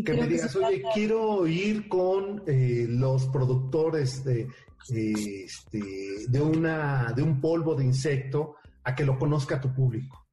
[0.04, 4.46] que me digas, oye, quiero ir con eh, los productores de
[4.90, 5.80] este,
[6.28, 10.26] de, una, de un polvo de insecto a que lo conozca tu público.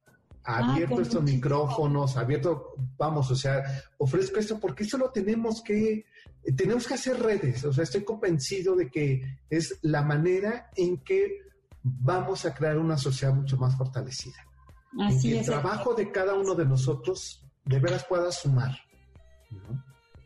[0.50, 3.62] Ah, abierto estos micrófonos, abierto, vamos, o sea,
[3.98, 6.06] ofrezco esto porque eso lo tenemos que,
[6.56, 11.42] tenemos que hacer redes, o sea, estoy convencido de que es la manera en que
[11.82, 14.38] vamos a crear una sociedad mucho más fortalecida.
[14.98, 18.74] Así el trabajo de cada uno de nosotros de veras pueda sumar.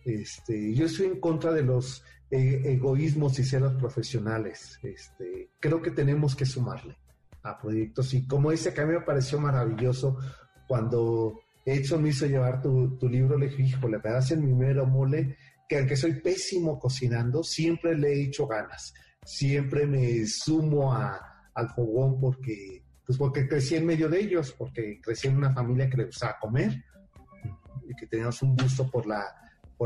[0.05, 4.79] Este, yo estoy en contra de los eh, egoísmos y celos profesionales.
[4.85, 7.02] Este, creo que tenemos que sumarle
[7.43, 8.15] a proyectos.
[8.15, 10.19] Y como dice, que a mí me pareció maravilloso
[10.67, 15.37] cuando Edson me hizo llevar tu, libro, le dije, híjole, me hacen mi mero mole,
[15.69, 18.95] que aunque soy pésimo cocinando, siempre le he hecho ganas.
[19.25, 21.21] Siempre me sumo a,
[21.55, 25.89] al fogón porque, pues porque crecí en medio de ellos, porque crecí en una familia
[25.89, 26.85] que le gustaba comer
[27.89, 29.25] y que teníamos un gusto por la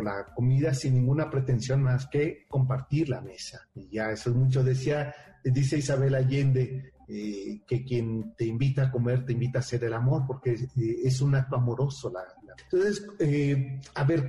[0.02, 3.68] la comida sin ninguna pretensión más que compartir la mesa.
[3.74, 4.62] Y ya eso es mucho.
[4.62, 5.14] Decía,
[5.44, 9.92] dice Isabel Allende, eh, que quien te invita a comer te invita a hacer el
[9.92, 12.10] amor, porque eh, es un acto amoroso.
[12.10, 12.24] La,
[12.64, 14.28] Entonces, eh, a ver,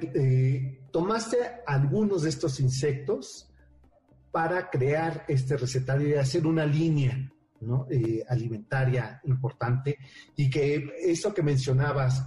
[0.92, 3.50] tomaste algunos de estos insectos
[4.32, 7.88] para crear este recetario y hacer una línea ¿no?
[8.30, 9.98] alimentaria importante
[10.36, 12.24] y que eso que mencionabas,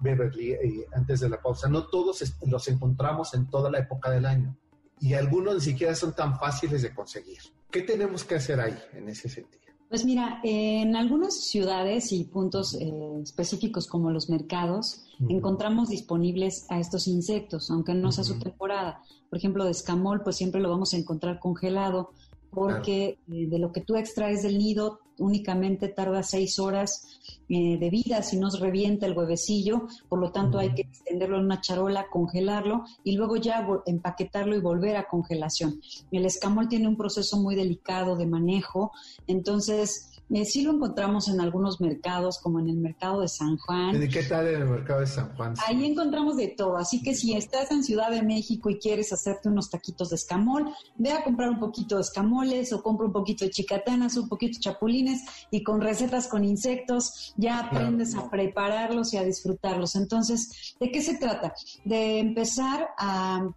[0.00, 0.56] Beverly,
[0.92, 4.56] antes de la pausa, no todos los encontramos en toda la época del año
[4.98, 7.38] y algunos ni siquiera son tan fáciles de conseguir.
[7.70, 9.71] ¿Qué tenemos que hacer ahí en ese sentido?
[9.92, 12.90] Pues mira, en algunas ciudades y puntos eh,
[13.22, 19.02] específicos como los mercados, encontramos disponibles a estos insectos, aunque no sea su temporada.
[19.28, 22.12] Por ejemplo, de escamol, pues siempre lo vamos a encontrar congelado,
[22.52, 27.90] porque eh, de lo que tú extraes del nido únicamente tarda seis horas eh, de
[27.90, 32.06] vida si nos revienta el huevecillo, por lo tanto hay que extenderlo en una charola,
[32.10, 35.80] congelarlo y luego ya empaquetarlo y volver a congelación.
[36.10, 38.92] El escamol tiene un proceso muy delicado de manejo,
[39.26, 43.98] entonces eh, sí lo encontramos en algunos mercados, como en el mercado de San Juan.
[43.98, 45.54] ¿De qué tal en el mercado de San Juan?
[45.66, 46.76] Ahí encontramos de todo.
[46.76, 50.72] Así que si estás en Ciudad de México y quieres hacerte unos taquitos de escamol,
[50.96, 54.56] ve a comprar un poquito de escamoles o compra un poquito de chicatanas, un poquito
[54.56, 59.96] de chapulines y con recetas con insectos ya aprendes a prepararlos y a disfrutarlos.
[59.96, 61.54] Entonces, ¿de qué se trata?
[61.84, 63.48] De empezar a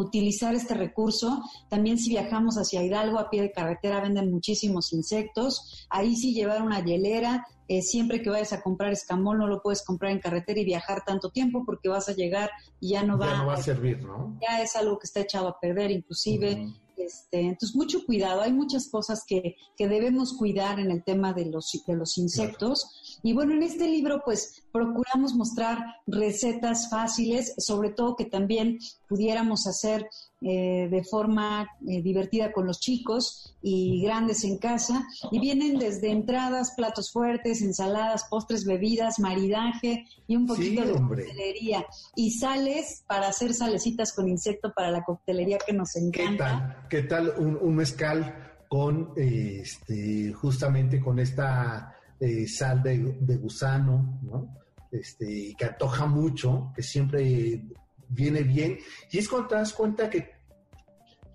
[0.00, 1.42] utilizar este recurso.
[1.68, 5.86] También si viajamos hacia Hidalgo a pie de carretera venden muchísimos insectos.
[5.90, 7.46] Ahí sí llevar una hielera.
[7.68, 11.04] Eh, siempre que vayas a comprar escamol no lo puedes comprar en carretera y viajar
[11.06, 12.50] tanto tiempo porque vas a llegar
[12.80, 14.36] y ya no va, va a servir, ¿no?
[14.42, 16.74] Ya es algo que está echado a perder inclusive.
[16.96, 18.42] Este, entonces, mucho cuidado.
[18.42, 23.01] Hay muchas cosas que, que debemos cuidar en el tema de los, de los insectos.
[23.22, 29.66] Y bueno, en este libro, pues, procuramos mostrar recetas fáciles, sobre todo que también pudiéramos
[29.66, 30.08] hacer
[30.40, 35.06] eh, de forma eh, divertida con los chicos y grandes en casa.
[35.30, 41.86] Y vienen desde entradas, platos fuertes, ensaladas, postres, bebidas, maridaje y un poquito de coctelería.
[42.16, 46.86] Y sales para hacer salecitas con insecto para la coctelería que nos encanta.
[46.90, 54.56] ¿Qué tal, un, mezcal con este justamente con esta eh, sal de, gusano, ¿no?
[54.92, 57.64] Este, que antoja mucho, que siempre
[58.08, 58.78] viene bien.
[59.10, 60.30] Y es cuando te das cuenta que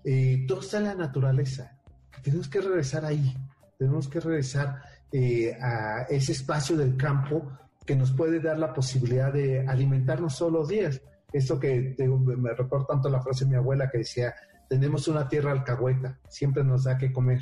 [0.02, 1.78] eh, todo está en la naturaleza,
[2.10, 3.36] que tenemos que regresar ahí,
[3.76, 4.80] tenemos que regresar
[5.12, 7.52] eh, a ese espacio del campo
[7.84, 11.02] que nos puede dar la posibilidad de alimentarnos todos los días.
[11.30, 14.34] Esto que me recuerdo tanto la frase de mi abuela que decía,
[14.70, 17.40] tenemos una tierra alcahueta, siempre nos da que comer,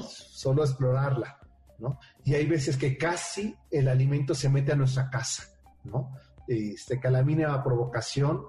[0.00, 1.37] solo explorarla,
[1.78, 1.98] ¿no?
[2.24, 5.44] Y hay veces que casi el alimento se mete a nuestra casa,
[5.84, 6.10] ¿no?
[6.46, 8.42] Este, que a provocación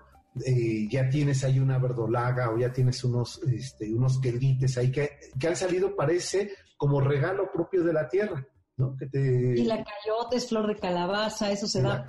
[0.45, 5.19] eh, ya tienes ahí una verdolaga o ya tienes unos, este, unos quelites ahí que,
[5.37, 8.45] que han salido, parece, como regalo propio de la tierra.
[8.77, 8.95] ¿no?
[8.95, 9.19] Que te...
[9.59, 12.05] Y la cayota es flor de calabaza, eso se da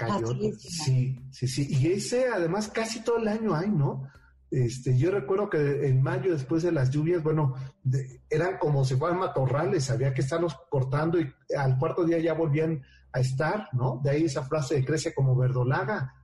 [0.56, 1.66] Sí, sí, sí.
[1.68, 4.08] Y ese además casi todo el año hay, ¿no?
[4.50, 7.54] Este, yo recuerdo que en mayo, después de las lluvias, bueno,
[8.28, 12.82] eran como si fueran matorrales, había que estarlos cortando y al cuarto día ya volvían
[13.12, 14.00] a estar, ¿no?
[14.02, 16.14] De ahí esa frase de crece como verdolaga.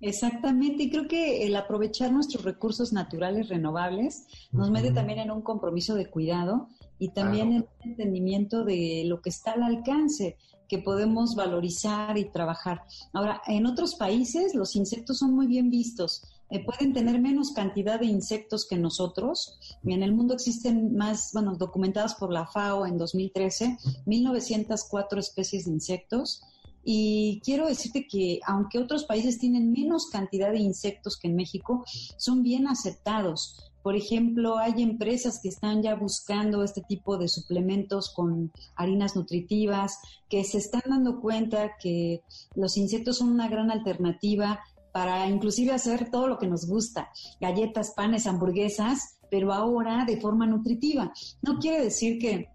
[0.00, 5.42] Exactamente, y creo que el aprovechar nuestros recursos naturales renovables nos mete también en un
[5.42, 6.68] compromiso de cuidado
[7.00, 10.36] y también en un entendimiento de lo que está al alcance
[10.68, 12.82] que podemos valorizar y trabajar.
[13.12, 16.22] Ahora, en otros países los insectos son muy bien vistos.
[16.50, 19.58] Eh, pueden tener menos cantidad de insectos que nosotros.
[19.84, 25.72] En el mundo existen más, bueno, documentadas por la FAO en 2013, 1904 especies de
[25.72, 26.42] insectos
[26.90, 31.84] y quiero decirte que aunque otros países tienen menos cantidad de insectos que en México,
[32.16, 33.70] son bien aceptados.
[33.82, 39.98] Por ejemplo, hay empresas que están ya buscando este tipo de suplementos con harinas nutritivas,
[40.30, 42.22] que se están dando cuenta que
[42.54, 44.60] los insectos son una gran alternativa
[44.98, 47.08] para inclusive hacer todo lo que nos gusta,
[47.40, 51.12] galletas, panes, hamburguesas, pero ahora de forma nutritiva.
[51.40, 52.48] No quiere decir que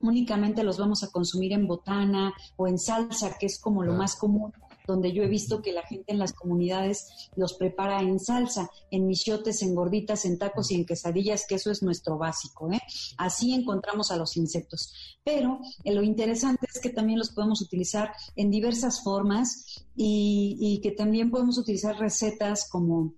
[0.00, 4.16] únicamente los vamos a consumir en botana o en salsa, que es como lo más
[4.16, 4.52] común,
[4.86, 9.06] donde yo he visto que la gente en las comunidades los prepara en salsa, en
[9.06, 12.70] michotes, en gorditas, en tacos y en quesadillas, que eso es nuestro básico.
[12.72, 12.80] ¿eh?
[13.16, 14.92] Así encontramos a los insectos.
[15.24, 20.80] Pero eh, lo interesante es que también los podemos utilizar en diversas formas y, y
[20.80, 23.14] que también podemos utilizar recetas como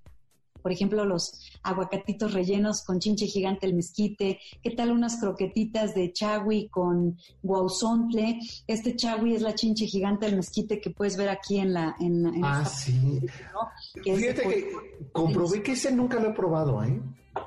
[0.66, 6.12] por ejemplo, los aguacatitos rellenos con chinche gigante el mezquite, qué tal unas croquetitas de
[6.12, 8.40] chagui con guauzontle.
[8.66, 11.94] Este chagui es la chinche gigante del mezquite que puedes ver aquí en la...
[12.00, 13.20] En, ah, sí.
[14.02, 14.72] Fíjate que
[15.12, 17.00] comprobé que ese nunca lo he probado, ¿eh?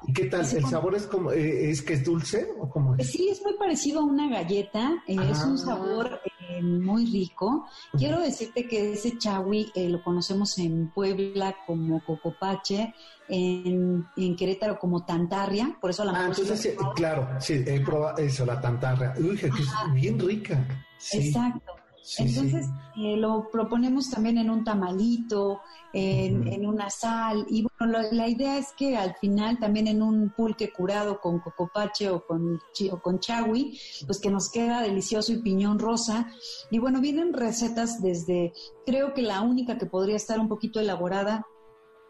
[0.08, 0.48] ¿Y qué tal?
[0.56, 3.12] ¿El sabor es como, eh, es que es dulce o cómo es?
[3.12, 5.58] Sí, es muy parecido a una galleta, eh, es un ah.
[5.58, 7.68] sabor eh, muy rico.
[7.98, 12.94] Quiero decirte que ese chawi lo conocemos en Puebla como cocopache,
[13.28, 18.46] en, en Querétaro como tantarria, por eso la Ah, entonces, claro, sí, he probado eso,
[18.46, 19.14] la tantarria.
[19.18, 19.54] Uy, que es
[19.94, 20.66] bien rica.
[21.14, 21.79] Exacto.
[22.18, 25.62] Entonces eh, lo proponemos también en un tamalito,
[25.94, 27.46] en, una sal.
[27.50, 32.10] Y bueno, la idea es que al final también en un pulque curado con cocopache
[32.10, 32.60] o con,
[32.92, 36.28] o con chawi, pues que nos queda delicioso y piñón rosa.
[36.72, 38.54] Y bueno, vienen recetas desde,
[38.86, 41.46] creo que la única que podría estar un poquito elaborada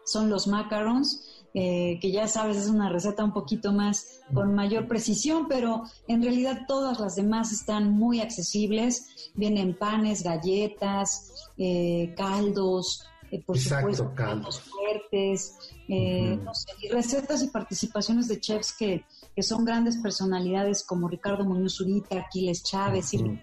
[0.04, 4.86] son los macarons eh, que ya sabes es una receta un poquito más con mayor
[4.86, 9.30] precisión, pero en realidad todas las demás están muy accesibles.
[9.34, 14.60] Vienen panes, galletas, eh, caldos, eh, por supuesto, caldos.
[14.60, 15.56] fuertes,
[15.88, 16.38] y
[16.92, 22.62] recetas y participaciones de chefs que, que, son grandes personalidades como Ricardo Muñoz Urita, Aquiles
[22.62, 23.38] Chávez, uh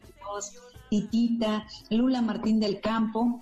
[0.89, 3.41] Titita, Lula Martín del Campo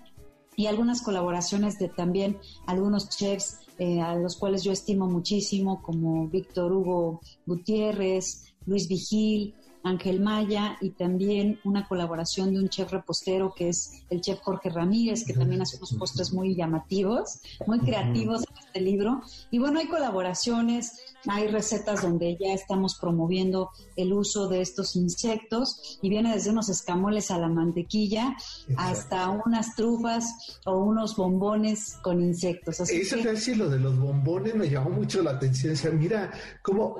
[0.55, 6.27] y algunas colaboraciones de también algunos chefs eh, a los cuales yo estimo muchísimo, como
[6.27, 9.53] Víctor Hugo Gutiérrez, Luis Vigil,
[9.85, 14.69] Ángel Maya y también una colaboración de un chef repostero que es el chef Jorge
[14.69, 19.21] Ramírez, que también hace unos postres muy llamativos, muy creativos en este libro.
[19.51, 25.99] Y bueno, hay colaboraciones, hay recetas donde ya estamos promoviendo el uso de estos insectos
[26.01, 28.35] y viene desde unos escamoles a la mantequilla
[28.77, 32.79] hasta unas trufas o unos bombones con insectos.
[32.79, 33.23] Eso que...
[33.23, 35.73] decir, lo de los bombones me llamó mucho la atención.
[35.73, 36.31] O sea, mira
[36.63, 36.97] cómo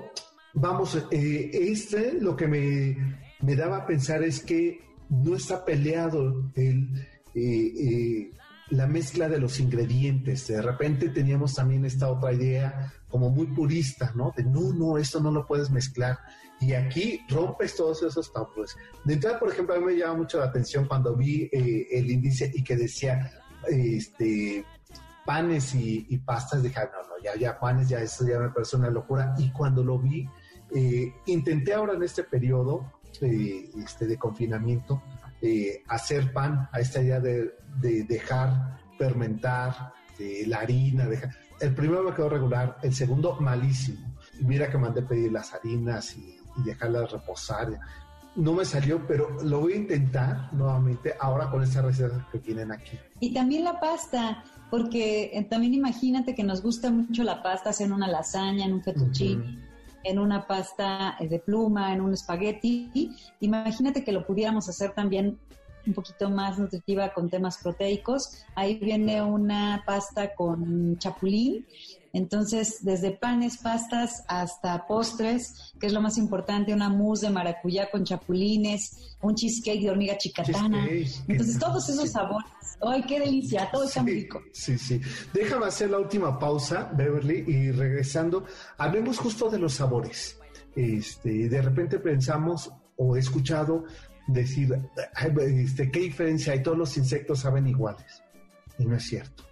[0.56, 4.80] Vamos, eh, este lo que me, daba a pensar es que
[5.10, 6.96] no está peleado el,
[7.36, 8.32] eh, eh,
[8.70, 10.48] la mezcla de los ingredientes.
[10.48, 14.34] De repente teníamos también esta otra idea como muy purista, ¿no?
[14.36, 16.20] De no, no, esto no lo puedes mezclar.
[16.62, 18.78] Y aquí rompes todos esos tabúes.
[19.04, 22.50] De entrada, por ejemplo, a mí me llama mucho la atención cuando vi el índice
[22.56, 23.30] y que decía,
[23.68, 24.64] este,
[25.26, 28.90] panes y, pastas, dije, no, no, ya, ya, panes, ya, eso ya me parece una
[28.90, 29.36] locura.
[29.38, 30.30] Y cuando lo vi,
[30.78, 35.02] eh, intenté ahora en este periodo eh, este, de confinamiento
[35.42, 39.94] eh, hacer pan, a esta idea de, dejar fermentar
[40.48, 41.06] la harina.
[41.06, 41.30] Dejar.
[41.62, 44.16] El primero me quedó regular, el segundo malísimo.
[44.42, 47.80] Mira que mandé pedir las harinas y, dejarlas reposar.
[48.36, 52.72] No me salió, pero lo voy a intentar nuevamente ahora con estas recetas que vienen
[52.72, 52.98] aquí.
[53.22, 58.08] Y también la pasta, porque también imagínate que nos gusta mucho la pasta, hacer una
[58.08, 59.65] lasaña, en un fettuccine
[60.06, 63.12] en una pasta de pluma, en un espagueti.
[63.40, 65.40] Imagínate que lo pudiéramos hacer también
[65.86, 68.44] un poquito más nutritiva con temas proteicos.
[68.56, 71.66] Ahí viene una pasta con chapulín.
[72.16, 77.92] Entonces, desde panes, pastas hasta postres, que es lo más importante, una mousse de maracuyá
[77.92, 80.88] con chapulines, un cheesecake de hormiga chicatana.
[81.28, 82.48] Entonces, todos esos sabores
[82.82, 83.70] ¡Ay, qué delicia!
[83.70, 84.42] Todo está muy rico.
[84.54, 85.02] Sí, sí.
[85.34, 88.46] Déjame hacer la última pausa, Beverly, y regresando,
[88.78, 90.40] hablemos justo de los sabores.
[90.74, 93.84] Este, de repente pensamos o he escuchado
[94.28, 94.74] decir,
[95.42, 96.64] este, ¿qué diferencia hay?
[96.64, 98.24] Todos los insectos saben iguales.
[98.78, 99.44] Y no es cierto.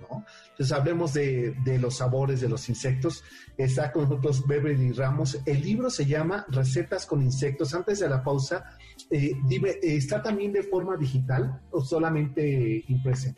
[0.00, 0.24] ¿No?
[0.50, 3.24] Entonces hablemos de, de, los sabores de los insectos.
[3.56, 5.38] Está con nosotros Beverly Ramos.
[5.46, 7.74] El libro se llama Recetas con insectos.
[7.74, 8.76] Antes de la pausa,
[9.10, 13.34] eh, dime, ¿está también de forma digital o solamente impresa?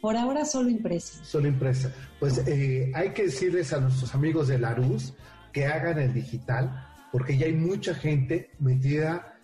[0.00, 1.22] Por ahora solo impresa.
[1.24, 1.92] Solo impresa.
[2.18, 5.14] Pues eh, hay que decirles a nuestros amigos de Larus
[5.52, 9.34] que hagan el digital, porque ya hay mucha gente metida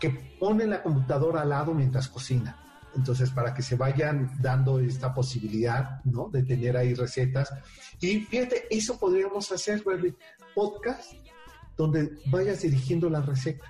[0.00, 0.10] que
[0.40, 2.58] pone la computadora al lado mientras cocina.
[2.96, 6.28] Entonces, para que se vayan dando esta posibilidad, ¿no?
[6.28, 7.52] De tener ahí recetas.
[8.00, 9.82] Y fíjate, eso podríamos hacer,
[10.54, 11.12] podcast,
[11.76, 13.64] donde vayas dirigiendo la receta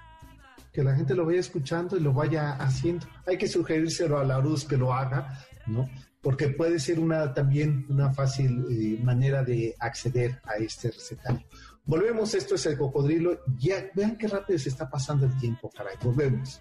[0.72, 3.06] que la gente lo vaya escuchando y lo vaya haciendo.
[3.26, 5.88] Hay que sugerírselo a la luz que lo haga, ¿no?
[6.22, 11.44] Porque puede ser una también una fácil eh, manera de acceder a este recetario.
[11.84, 13.40] Volvemos, esto es el cocodrilo.
[13.58, 15.96] Ya, vean qué rápido se está pasando el tiempo, caray.
[16.02, 16.60] Volvemos.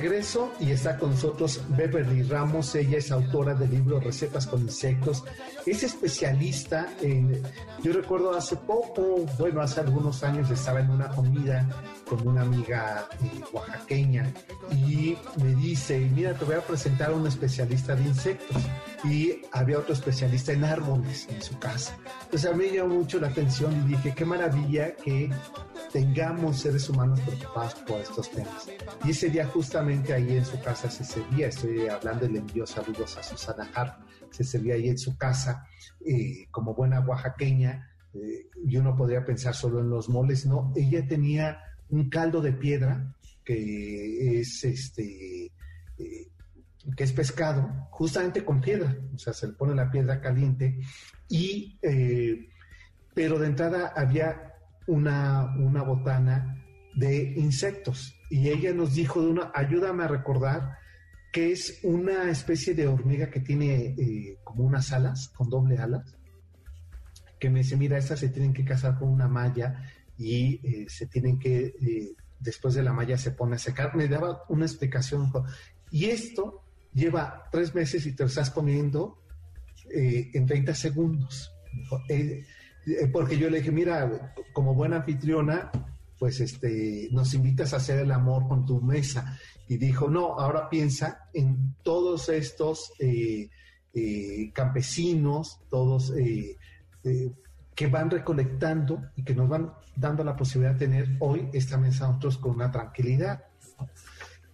[0.00, 2.74] regreso y está con nosotros Beverly Ramos.
[2.76, 5.24] Ella es autora del libro Recetas con Insectos.
[5.66, 7.42] Es especialista en.
[7.82, 11.68] Yo recuerdo hace poco, bueno, hace algunos años estaba en una comida
[12.08, 14.32] con una amiga eh, oaxaqueña
[14.70, 18.56] y me dice: Mira, te voy a presentar a un especialista de insectos.
[19.04, 21.96] Y había otro especialista en árboles en su casa.
[22.24, 25.30] Entonces a mí me llamó mucho la atención y dije: Qué maravilla que
[25.92, 28.68] tengamos seres humanos preocupados por estos temas.
[29.04, 32.66] Y ese día justamente ahí en su casa se servía, estoy hablando y le envío
[32.66, 35.66] saludos a Susana Hart, se servía ahí en su casa
[36.04, 41.06] eh, como buena oaxaqueña, eh, y uno podría pensar solo en los moles, no, ella
[41.06, 41.60] tenía
[41.90, 43.14] un caldo de piedra
[43.44, 45.52] que es este...
[45.98, 46.28] Eh,
[46.96, 50.80] que es pescado, justamente con piedra, o sea, se le pone la piedra caliente
[51.28, 51.78] y,
[53.12, 54.47] pero de entrada había
[54.88, 56.64] una, una botana
[56.94, 60.78] de insectos y ella nos dijo de una, ayúdame a recordar
[61.32, 66.16] que es una especie de hormiga que tiene eh, como unas alas, con doble alas,
[67.38, 69.84] que me dice, mira, estas se tienen que casar con una malla
[70.16, 73.94] y eh, se tienen que, eh, después de la malla se pone a secar.
[73.94, 75.30] Me daba una explicación.
[75.90, 79.22] Y esto lleva tres meses y te lo estás comiendo
[79.90, 81.52] en 30 segundos.
[82.88, 85.70] Eh, porque yo le dije, mira, como buena anfitriona,
[86.18, 89.38] pues este, nos invitas a hacer el amor con tu mesa.
[89.68, 93.50] Y dijo, no, ahora piensa en todos estos eh,
[93.94, 96.12] eh, campesinos, todos
[97.74, 102.08] que van recolectando y que nos van dando la posibilidad de tener hoy esta mesa
[102.08, 103.44] nosotros con una tranquilidad.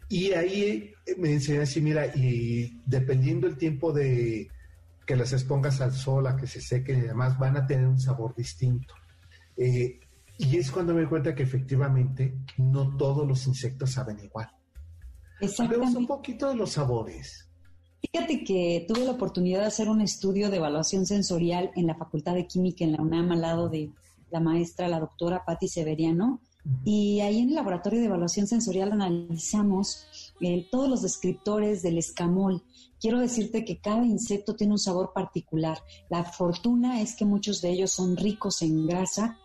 [0.08, 4.50] Y ahí me enseñó así, mira, y dependiendo el tiempo de,
[5.06, 8.00] que las expongas al sol, a que se sequen y demás, van a tener un
[8.00, 8.94] sabor distinto.
[9.56, 10.00] Eh,
[10.38, 14.50] y es cuando me doy cuenta que efectivamente no todos los insectos saben igual.
[15.58, 17.48] Hablemos un poquito de los sabores.
[18.00, 22.34] Fíjate que tuve la oportunidad de hacer un estudio de evaluación sensorial en la Facultad
[22.34, 23.90] de Química en la UNAM al lado de
[24.30, 26.40] la maestra, la doctora Patti Severiano,
[26.84, 32.62] y ahí en el laboratorio de evaluación sensorial analizamos eh, todos los descriptores del escamol.
[33.00, 35.78] Quiero decirte que cada insecto tiene un sabor particular.
[36.08, 39.38] La fortuna es que muchos de ellos son ricos en grasa,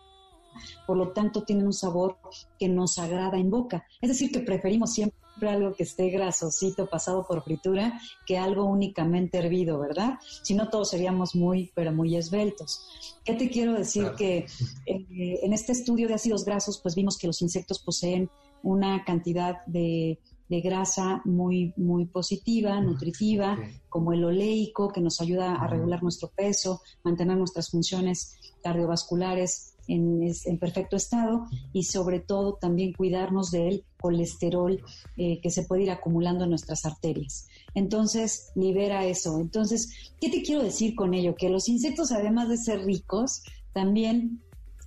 [0.86, 2.18] por lo tanto tienen un sabor
[2.58, 3.84] que nos agrada en boca.
[4.00, 5.18] Es decir, que preferimos siempre
[5.48, 10.18] algo que esté grasosito, pasado por fritura, que algo únicamente hervido, ¿verdad?
[10.42, 13.16] Si no, todos seríamos muy, pero muy esbeltos.
[13.24, 14.12] ¿Qué te quiero decir?
[14.16, 14.46] Que
[14.86, 18.30] eh, en este estudio de ácidos grasos, pues vimos que los insectos poseen
[18.62, 20.18] una cantidad de,
[20.48, 23.56] grasa muy, muy positiva, nutritiva,
[23.88, 30.58] como el oleico, que nos ayuda a regular nuestro peso, mantener nuestras funciones cardiovasculares en,
[30.58, 34.82] perfecto estado y sobre todo también cuidarnos del colesterol
[35.16, 37.48] eh, que se puede ir acumulando en nuestras arterias.
[37.74, 39.38] Entonces, libera eso.
[39.38, 41.34] Entonces, ¿qué te quiero decir con ello?
[41.34, 44.40] Que los insectos, además de ser ricos, también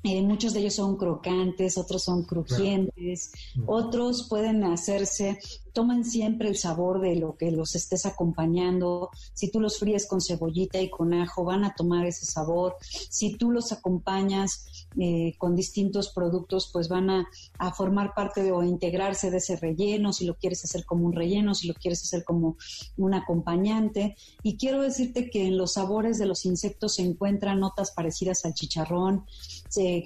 [0.03, 3.31] eh, muchos de ellos son crocantes, otros son crujientes,
[3.65, 5.39] otros pueden hacerse
[5.73, 9.09] toman siempre el sabor de lo que los estés acompañando.
[9.33, 12.75] Si tú los fríes con cebollita y con ajo, van a tomar ese sabor.
[12.81, 17.27] Si tú los acompañas eh, con distintos productos, pues van a,
[17.75, 21.55] formar parte de, o integrarse de ese relleno, si lo quieres hacer como un relleno,
[21.55, 22.55] si lo quieres hacer como
[22.97, 24.15] un acompañante.
[24.43, 28.53] Y quiero decirte que en los sabores de los insectos se encuentran notas parecidas al
[28.53, 29.25] chicharrón,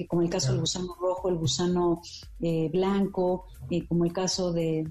[0.07, 2.01] como el caso del gusano rojo, el gusano
[2.39, 4.87] eh, blanco, eh, como el caso de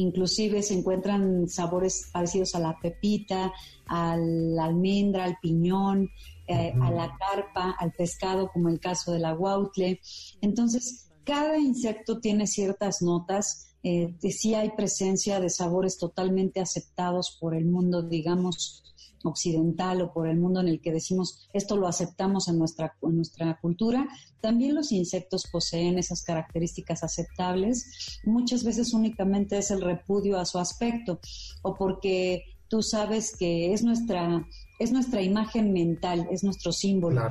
[0.00, 3.52] Inclusive se encuentran sabores parecidos a la pepita,
[3.86, 6.10] a la almendra, al piñón,
[6.46, 10.00] eh, a la carpa, al pescado, como el caso de la guautle.
[10.40, 13.74] Entonces, cada insecto tiene ciertas notas.
[13.82, 18.83] Eh, sí hay presencia de sabores totalmente aceptados por el mundo, digamos,
[19.30, 23.16] occidental o por el mundo en el que decimos esto lo aceptamos en nuestra, en
[23.16, 24.06] nuestra cultura,
[24.40, 28.20] también los insectos poseen esas características aceptables.
[28.24, 31.18] Muchas veces únicamente es el repudio a su aspecto
[31.62, 34.46] o porque tú sabes que es nuestra,
[34.78, 37.22] es nuestra imagen mental, es nuestro símbolo.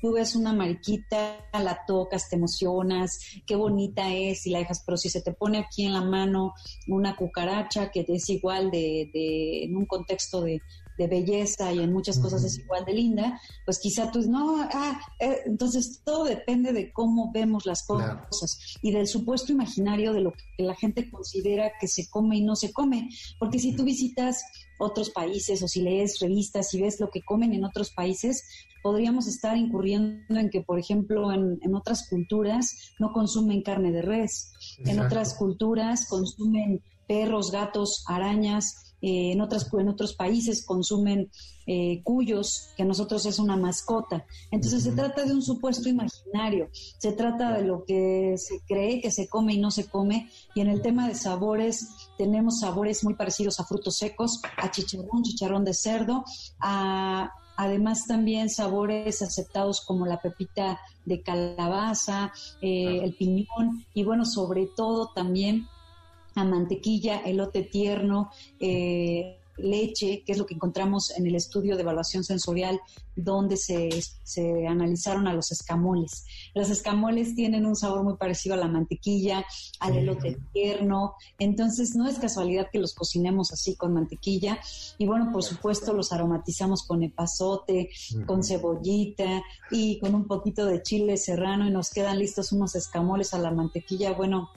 [0.00, 4.96] Tú ves una mariquita, la tocas, te emocionas, qué bonita es y la dejas, pero
[4.96, 6.54] si se te pone aquí en la mano
[6.88, 10.62] una cucaracha que es igual de, de en un contexto de,
[11.00, 15.00] de belleza y en muchas cosas es igual de linda, pues quizá tú, no, ah,
[15.18, 20.32] eh, entonces todo depende de cómo vemos las cosas y del supuesto imaginario de lo
[20.32, 24.44] que la gente considera que se come y no se come, porque si tú visitas
[24.78, 28.44] otros países o si lees revistas y ves lo que comen en otros países,
[28.82, 34.52] podríamos estar incurriendo en que, por ejemplo, en, otras culturas no consumen carne de res,
[34.84, 41.30] en otras culturas consumen perros, gatos, arañas, eh, en, otras, en otros países consumen
[41.66, 44.24] eh, cuyos, que nosotros es una mascota.
[44.50, 49.10] Entonces se trata de un supuesto imaginario, se trata de lo que se cree que
[49.10, 50.30] se come y no se come.
[50.54, 55.22] Y en el tema de sabores, tenemos sabores muy parecidos a frutos secos, a chicharrón,
[55.22, 56.24] chicharrón de cerdo,
[56.60, 62.32] a además también sabores aceptados como la pepita de calabaza,
[62.62, 65.68] eh, el piñón y bueno, sobre todo también
[66.40, 71.82] a mantequilla, elote tierno, eh, leche, que es lo que encontramos en el estudio de
[71.82, 72.80] evaluación sensorial,
[73.16, 73.90] donde se,
[74.22, 76.24] se, analizaron a los escamoles.
[76.54, 79.44] Los escamoles tienen un sabor muy parecido a la mantequilla,
[79.80, 84.58] al elote tierno, entonces no es casualidad que los cocinemos así con mantequilla.
[84.96, 87.90] Y bueno, por supuesto los aromatizamos con epazote,
[88.26, 93.34] con cebollita y con un poquito de chile serrano y nos quedan listos unos escamoles
[93.34, 94.12] a la mantequilla.
[94.12, 94.50] Bueno,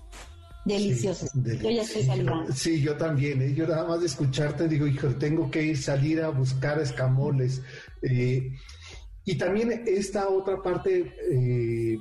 [0.66, 1.28] Delicioso.
[1.34, 2.54] yo ya estoy salivando.
[2.54, 3.42] Sí, yo también.
[3.42, 3.54] ¿eh?
[3.54, 7.62] Yo nada más de escucharte digo, hijo, tengo que ir salir a buscar escamoles.
[8.02, 8.54] Eh,
[9.26, 11.98] y también esta otra parte eh,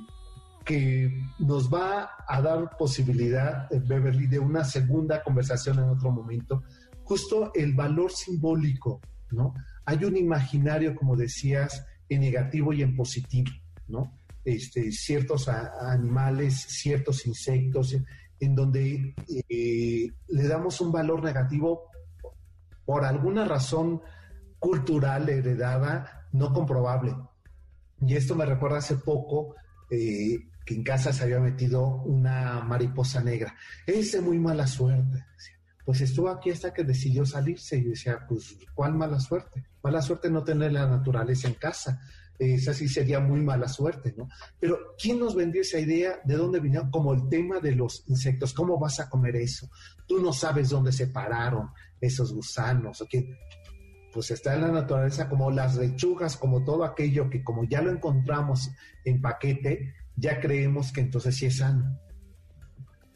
[0.65, 6.63] que nos va a dar posibilidad, Beverly, de una segunda conversación en otro momento,
[7.03, 9.01] justo el valor simbólico,
[9.31, 9.53] ¿no?
[9.85, 13.51] Hay un imaginario, como decías, en negativo y en positivo,
[13.87, 14.19] ¿no?
[14.45, 17.95] Este, ciertos animales, ciertos insectos,
[18.39, 19.15] en donde
[19.49, 21.89] eh, le damos un valor negativo
[22.85, 24.01] por alguna razón
[24.59, 27.15] cultural heredada no comprobable.
[28.01, 29.55] Y esto me recuerda hace poco
[29.89, 33.55] eh, que en casa se había metido una mariposa negra.
[33.85, 35.25] Ese muy mala suerte.
[35.85, 39.65] Pues estuvo aquí hasta que decidió salirse y decía, pues, ¿cuál mala suerte?
[39.83, 42.01] Mala suerte no tener la naturaleza en casa
[42.39, 44.27] esa sí sería muy mala suerte, ¿no?
[44.59, 46.19] Pero ¿quién nos vendió esa idea?
[46.23, 46.89] ¿De dónde vino?
[46.91, 49.69] Como el tema de los insectos, ¿cómo vas a comer eso?
[50.07, 51.69] Tú no sabes dónde se pararon
[52.01, 53.37] esos gusanos, ¿o qué?
[54.11, 57.91] Pues está en la naturaleza como las lechugas, como todo aquello que como ya lo
[57.91, 58.71] encontramos
[59.05, 61.99] en paquete, ya creemos que entonces sí es sano,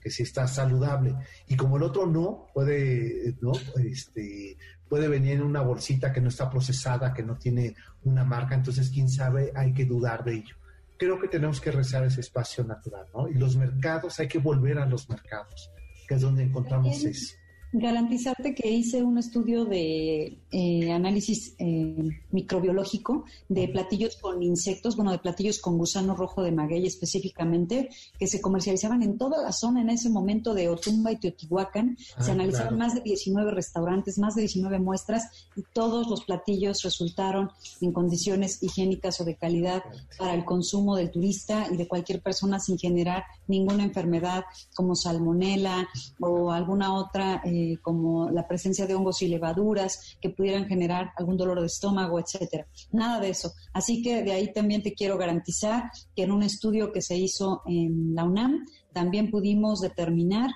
[0.08, 1.14] que sí está saludable.
[1.50, 3.52] Y como el otro no, puede, ¿no?
[3.84, 8.56] Este, puede venir en una bolsita que no está procesada, que no tiene una marca,
[8.56, 10.56] entonces quién sabe, hay que dudar de ello.
[10.98, 13.28] Creo que tenemos que rezar ese espacio natural, ¿no?
[13.28, 15.70] Y los mercados, hay que volver a los mercados,
[16.08, 17.36] que es donde encontramos eso
[17.74, 25.12] garantizarte que hice un estudio de eh, análisis eh, microbiológico de platillos con insectos, bueno,
[25.12, 29.82] de platillos con gusano rojo de maguey específicamente, que se comercializaban en toda la zona
[29.82, 31.98] en ese momento de Otumba y Teotihuacán.
[32.16, 36.84] Ah, se analizaron más de 19 restaurantes, más de 19 muestras y todos los platillos
[36.84, 37.52] resultaron
[37.82, 39.84] en condiciones higiénicas o de calidad
[40.18, 45.88] para el consumo del turista y de cualquier persona sin generar ninguna enfermedad como salmonela
[46.20, 47.42] o alguna otra.
[47.44, 51.66] Eh, eh, como la presencia de hongos y levaduras que pudieran generar algún dolor de
[51.66, 52.68] estómago, etcétera.
[52.92, 53.52] Nada de eso.
[53.74, 57.64] Así que de ahí también te quiero garantizar que en un estudio que se hizo
[57.66, 60.52] en la UNAM también pudimos determinar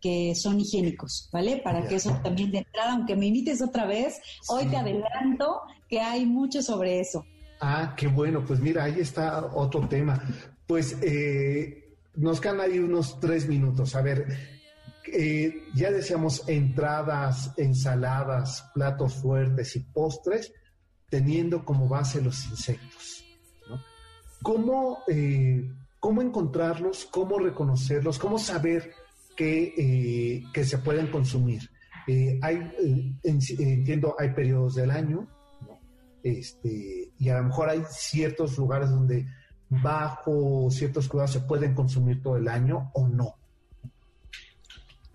[0.00, 1.60] que son higiénicos, ¿vale?
[1.62, 6.00] Para que eso también de entrada, aunque me invites otra vez, hoy te adelanto que
[6.00, 7.24] hay mucho sobre eso.
[7.60, 10.22] Ah, qué bueno, pues mira, ahí está otro tema.
[10.66, 13.94] Pues eh, nos quedan ahí unos tres minutos.
[13.94, 14.55] A ver,
[15.12, 20.52] eh, ya decíamos entradas, ensaladas, platos fuertes y postres,
[21.08, 23.24] teniendo como base los insectos.
[24.42, 27.06] ¿Cómo, eh, ¿Cómo, encontrarlos?
[27.10, 28.18] ¿Cómo reconocerlos?
[28.18, 28.92] ¿Cómo saber
[29.36, 31.70] que, eh, se pueden consumir?
[32.40, 32.72] hay,
[33.24, 35.26] entiendo, hay periodos del año,
[36.22, 39.26] este, y a lo mejor hay ciertos lugares donde
[39.68, 43.34] bajo ciertos cuidados se pueden consumir todo el año o no.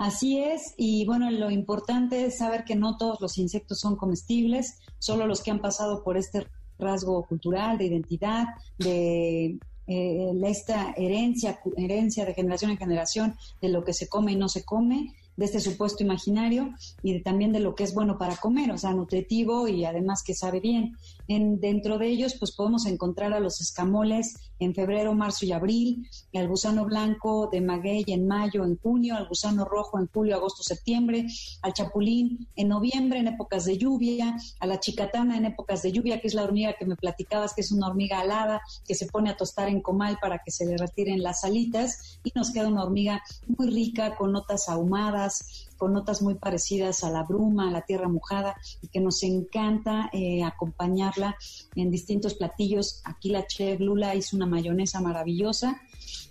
[0.02, 4.80] Así es, y bueno, lo importante es saber que no todos los insectos son comestibles,
[4.98, 6.48] solo los que han pasado por este
[6.80, 8.48] rasgo cultural, de identidad,
[8.80, 14.38] de eh, esta herencia, herencia de generación en generación de lo que se come y
[14.38, 15.14] no se come.
[15.38, 16.74] de este supuesto imaginario
[17.04, 20.34] y también de lo que es bueno para comer, o sea, nutritivo y además que
[20.34, 20.98] sabe bien.
[21.28, 26.08] En, dentro de ellos, pues podemos encontrar a los escamoles en febrero, marzo y abril,
[26.34, 30.64] al gusano blanco de maguey en mayo, en junio, al gusano rojo en julio, agosto,
[30.64, 31.26] septiembre,
[31.62, 36.22] al chapulín en noviembre en épocas de lluvia, a la chicatana en épocas de lluvia,
[36.22, 39.30] que es la hormiga que me platicabas, que es una hormiga alada que se pone
[39.30, 42.84] a tostar en comal para que se le retiren las alitas y nos queda una
[42.84, 47.82] hormiga muy rica con notas ahumadas, con notas muy parecidas a la bruma, a la
[47.82, 51.36] tierra mojada, y que nos encanta eh, acompañarla
[51.74, 53.02] en distintos platillos.
[53.04, 55.82] Aquí la chef Lula hizo una mayonesa maravillosa.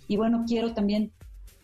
[0.07, 1.11] Y bueno, quiero también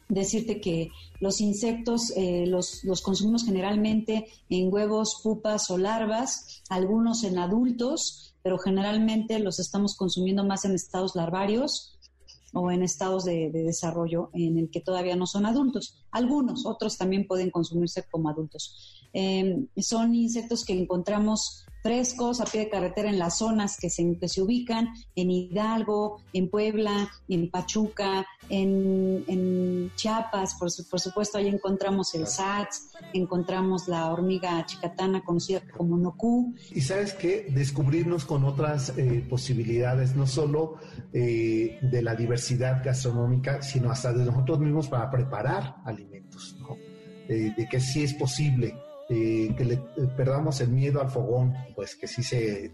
[0.09, 0.89] decirte que
[1.21, 8.35] los insectos eh, los, los, consumimos generalmente en huevos, pupas o larvas, algunos en adultos,
[8.43, 11.96] pero generalmente los estamos consumiendo más en estados larvarios
[12.57, 16.05] o en estados de, desarrollo en el que todavía no son adultos.
[16.11, 18.96] Algunos, otros también pueden consumirse como adultos.
[19.13, 24.17] Em, son insectos que encontramos frescos a pie de carretera en las zonas que se,
[24.27, 32.13] se ubican, en Hidalgo, en Puebla, en Pachuca, en, Chiapas, por, por, supuesto, ahí encontramos
[32.13, 36.53] el SATS, encontramos la hormiga chicatana conocida como Noku.
[36.71, 40.75] Y sabes qué, descubrirnos con otras eh, posibilidades, no solo
[41.13, 46.75] eh, de la diversidad gastronómica, sino hasta de nosotros mismos para preparar alimentos, ¿no?
[47.29, 48.75] Eh, de que sí es posible
[49.09, 49.81] eh, que le eh,
[50.17, 52.73] perdamos el miedo al fogón, pues que sí, se,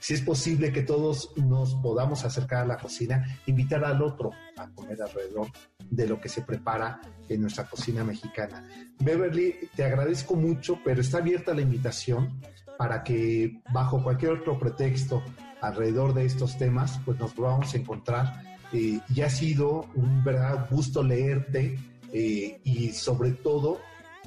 [0.00, 4.70] si es posible que todos nos podamos acercar a la cocina, invitar al otro a
[4.70, 5.48] comer alrededor
[5.90, 8.66] de lo que se prepara en nuestra cocina mexicana.
[8.98, 12.40] Beverly, te agradezco mucho, pero está abierta la invitación
[12.78, 15.22] para que bajo cualquier otro pretexto
[15.60, 18.42] alrededor de estos temas, pues nos podamos encontrar.
[18.72, 21.78] Eh, y ha sido un verdadero gusto leerte
[22.10, 23.80] y sobre todo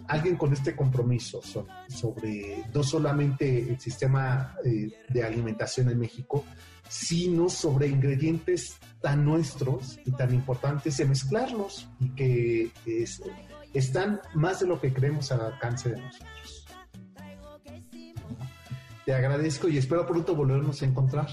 [0.08, 1.42] alguien con este compromiso
[1.88, 6.44] sobre no solamente el sistema eh, de alimentación en México,
[6.88, 12.72] sino sobre ingredientes tan nuestros y tan importantes de mezclarlos y que
[13.74, 16.66] están más de lo que creemos al alcance de nosotros.
[19.06, 21.28] Te agradezco y espero pronto volvernos a encontrar.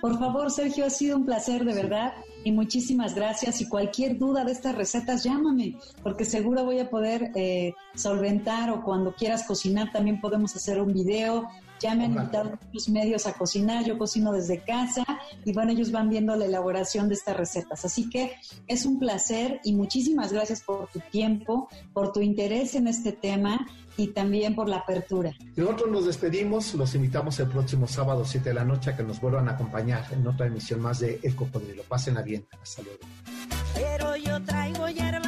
[0.00, 2.12] Por favor, Sergio, ha sido un placer de verdad
[2.48, 3.60] y muchísimas gracias.
[3.60, 8.82] Y cualquier duda de estas recetas, llámame, porque seguro voy a poder eh, solventar o
[8.82, 11.48] cuando quieras cocinar también podemos hacer un video.
[11.80, 15.04] Ya me han invitado muchos medios a cocinar, yo cocino desde casa
[15.44, 17.84] y bueno, ellos van viendo la elaboración de estas recetas.
[17.84, 18.32] Así que
[18.66, 23.66] es un placer y muchísimas gracias por tu tiempo, por tu interés en este tema
[23.98, 25.34] y también por la apertura.
[25.56, 29.20] Nosotros nos despedimos, los invitamos el próximo sábado 7 de la noche a que nos
[29.20, 31.82] vuelvan a acompañar en otra emisión más de El Cocodrilo.
[31.82, 33.00] Pásenla bien, hasta luego.
[33.74, 35.27] Pero yo traigo hierba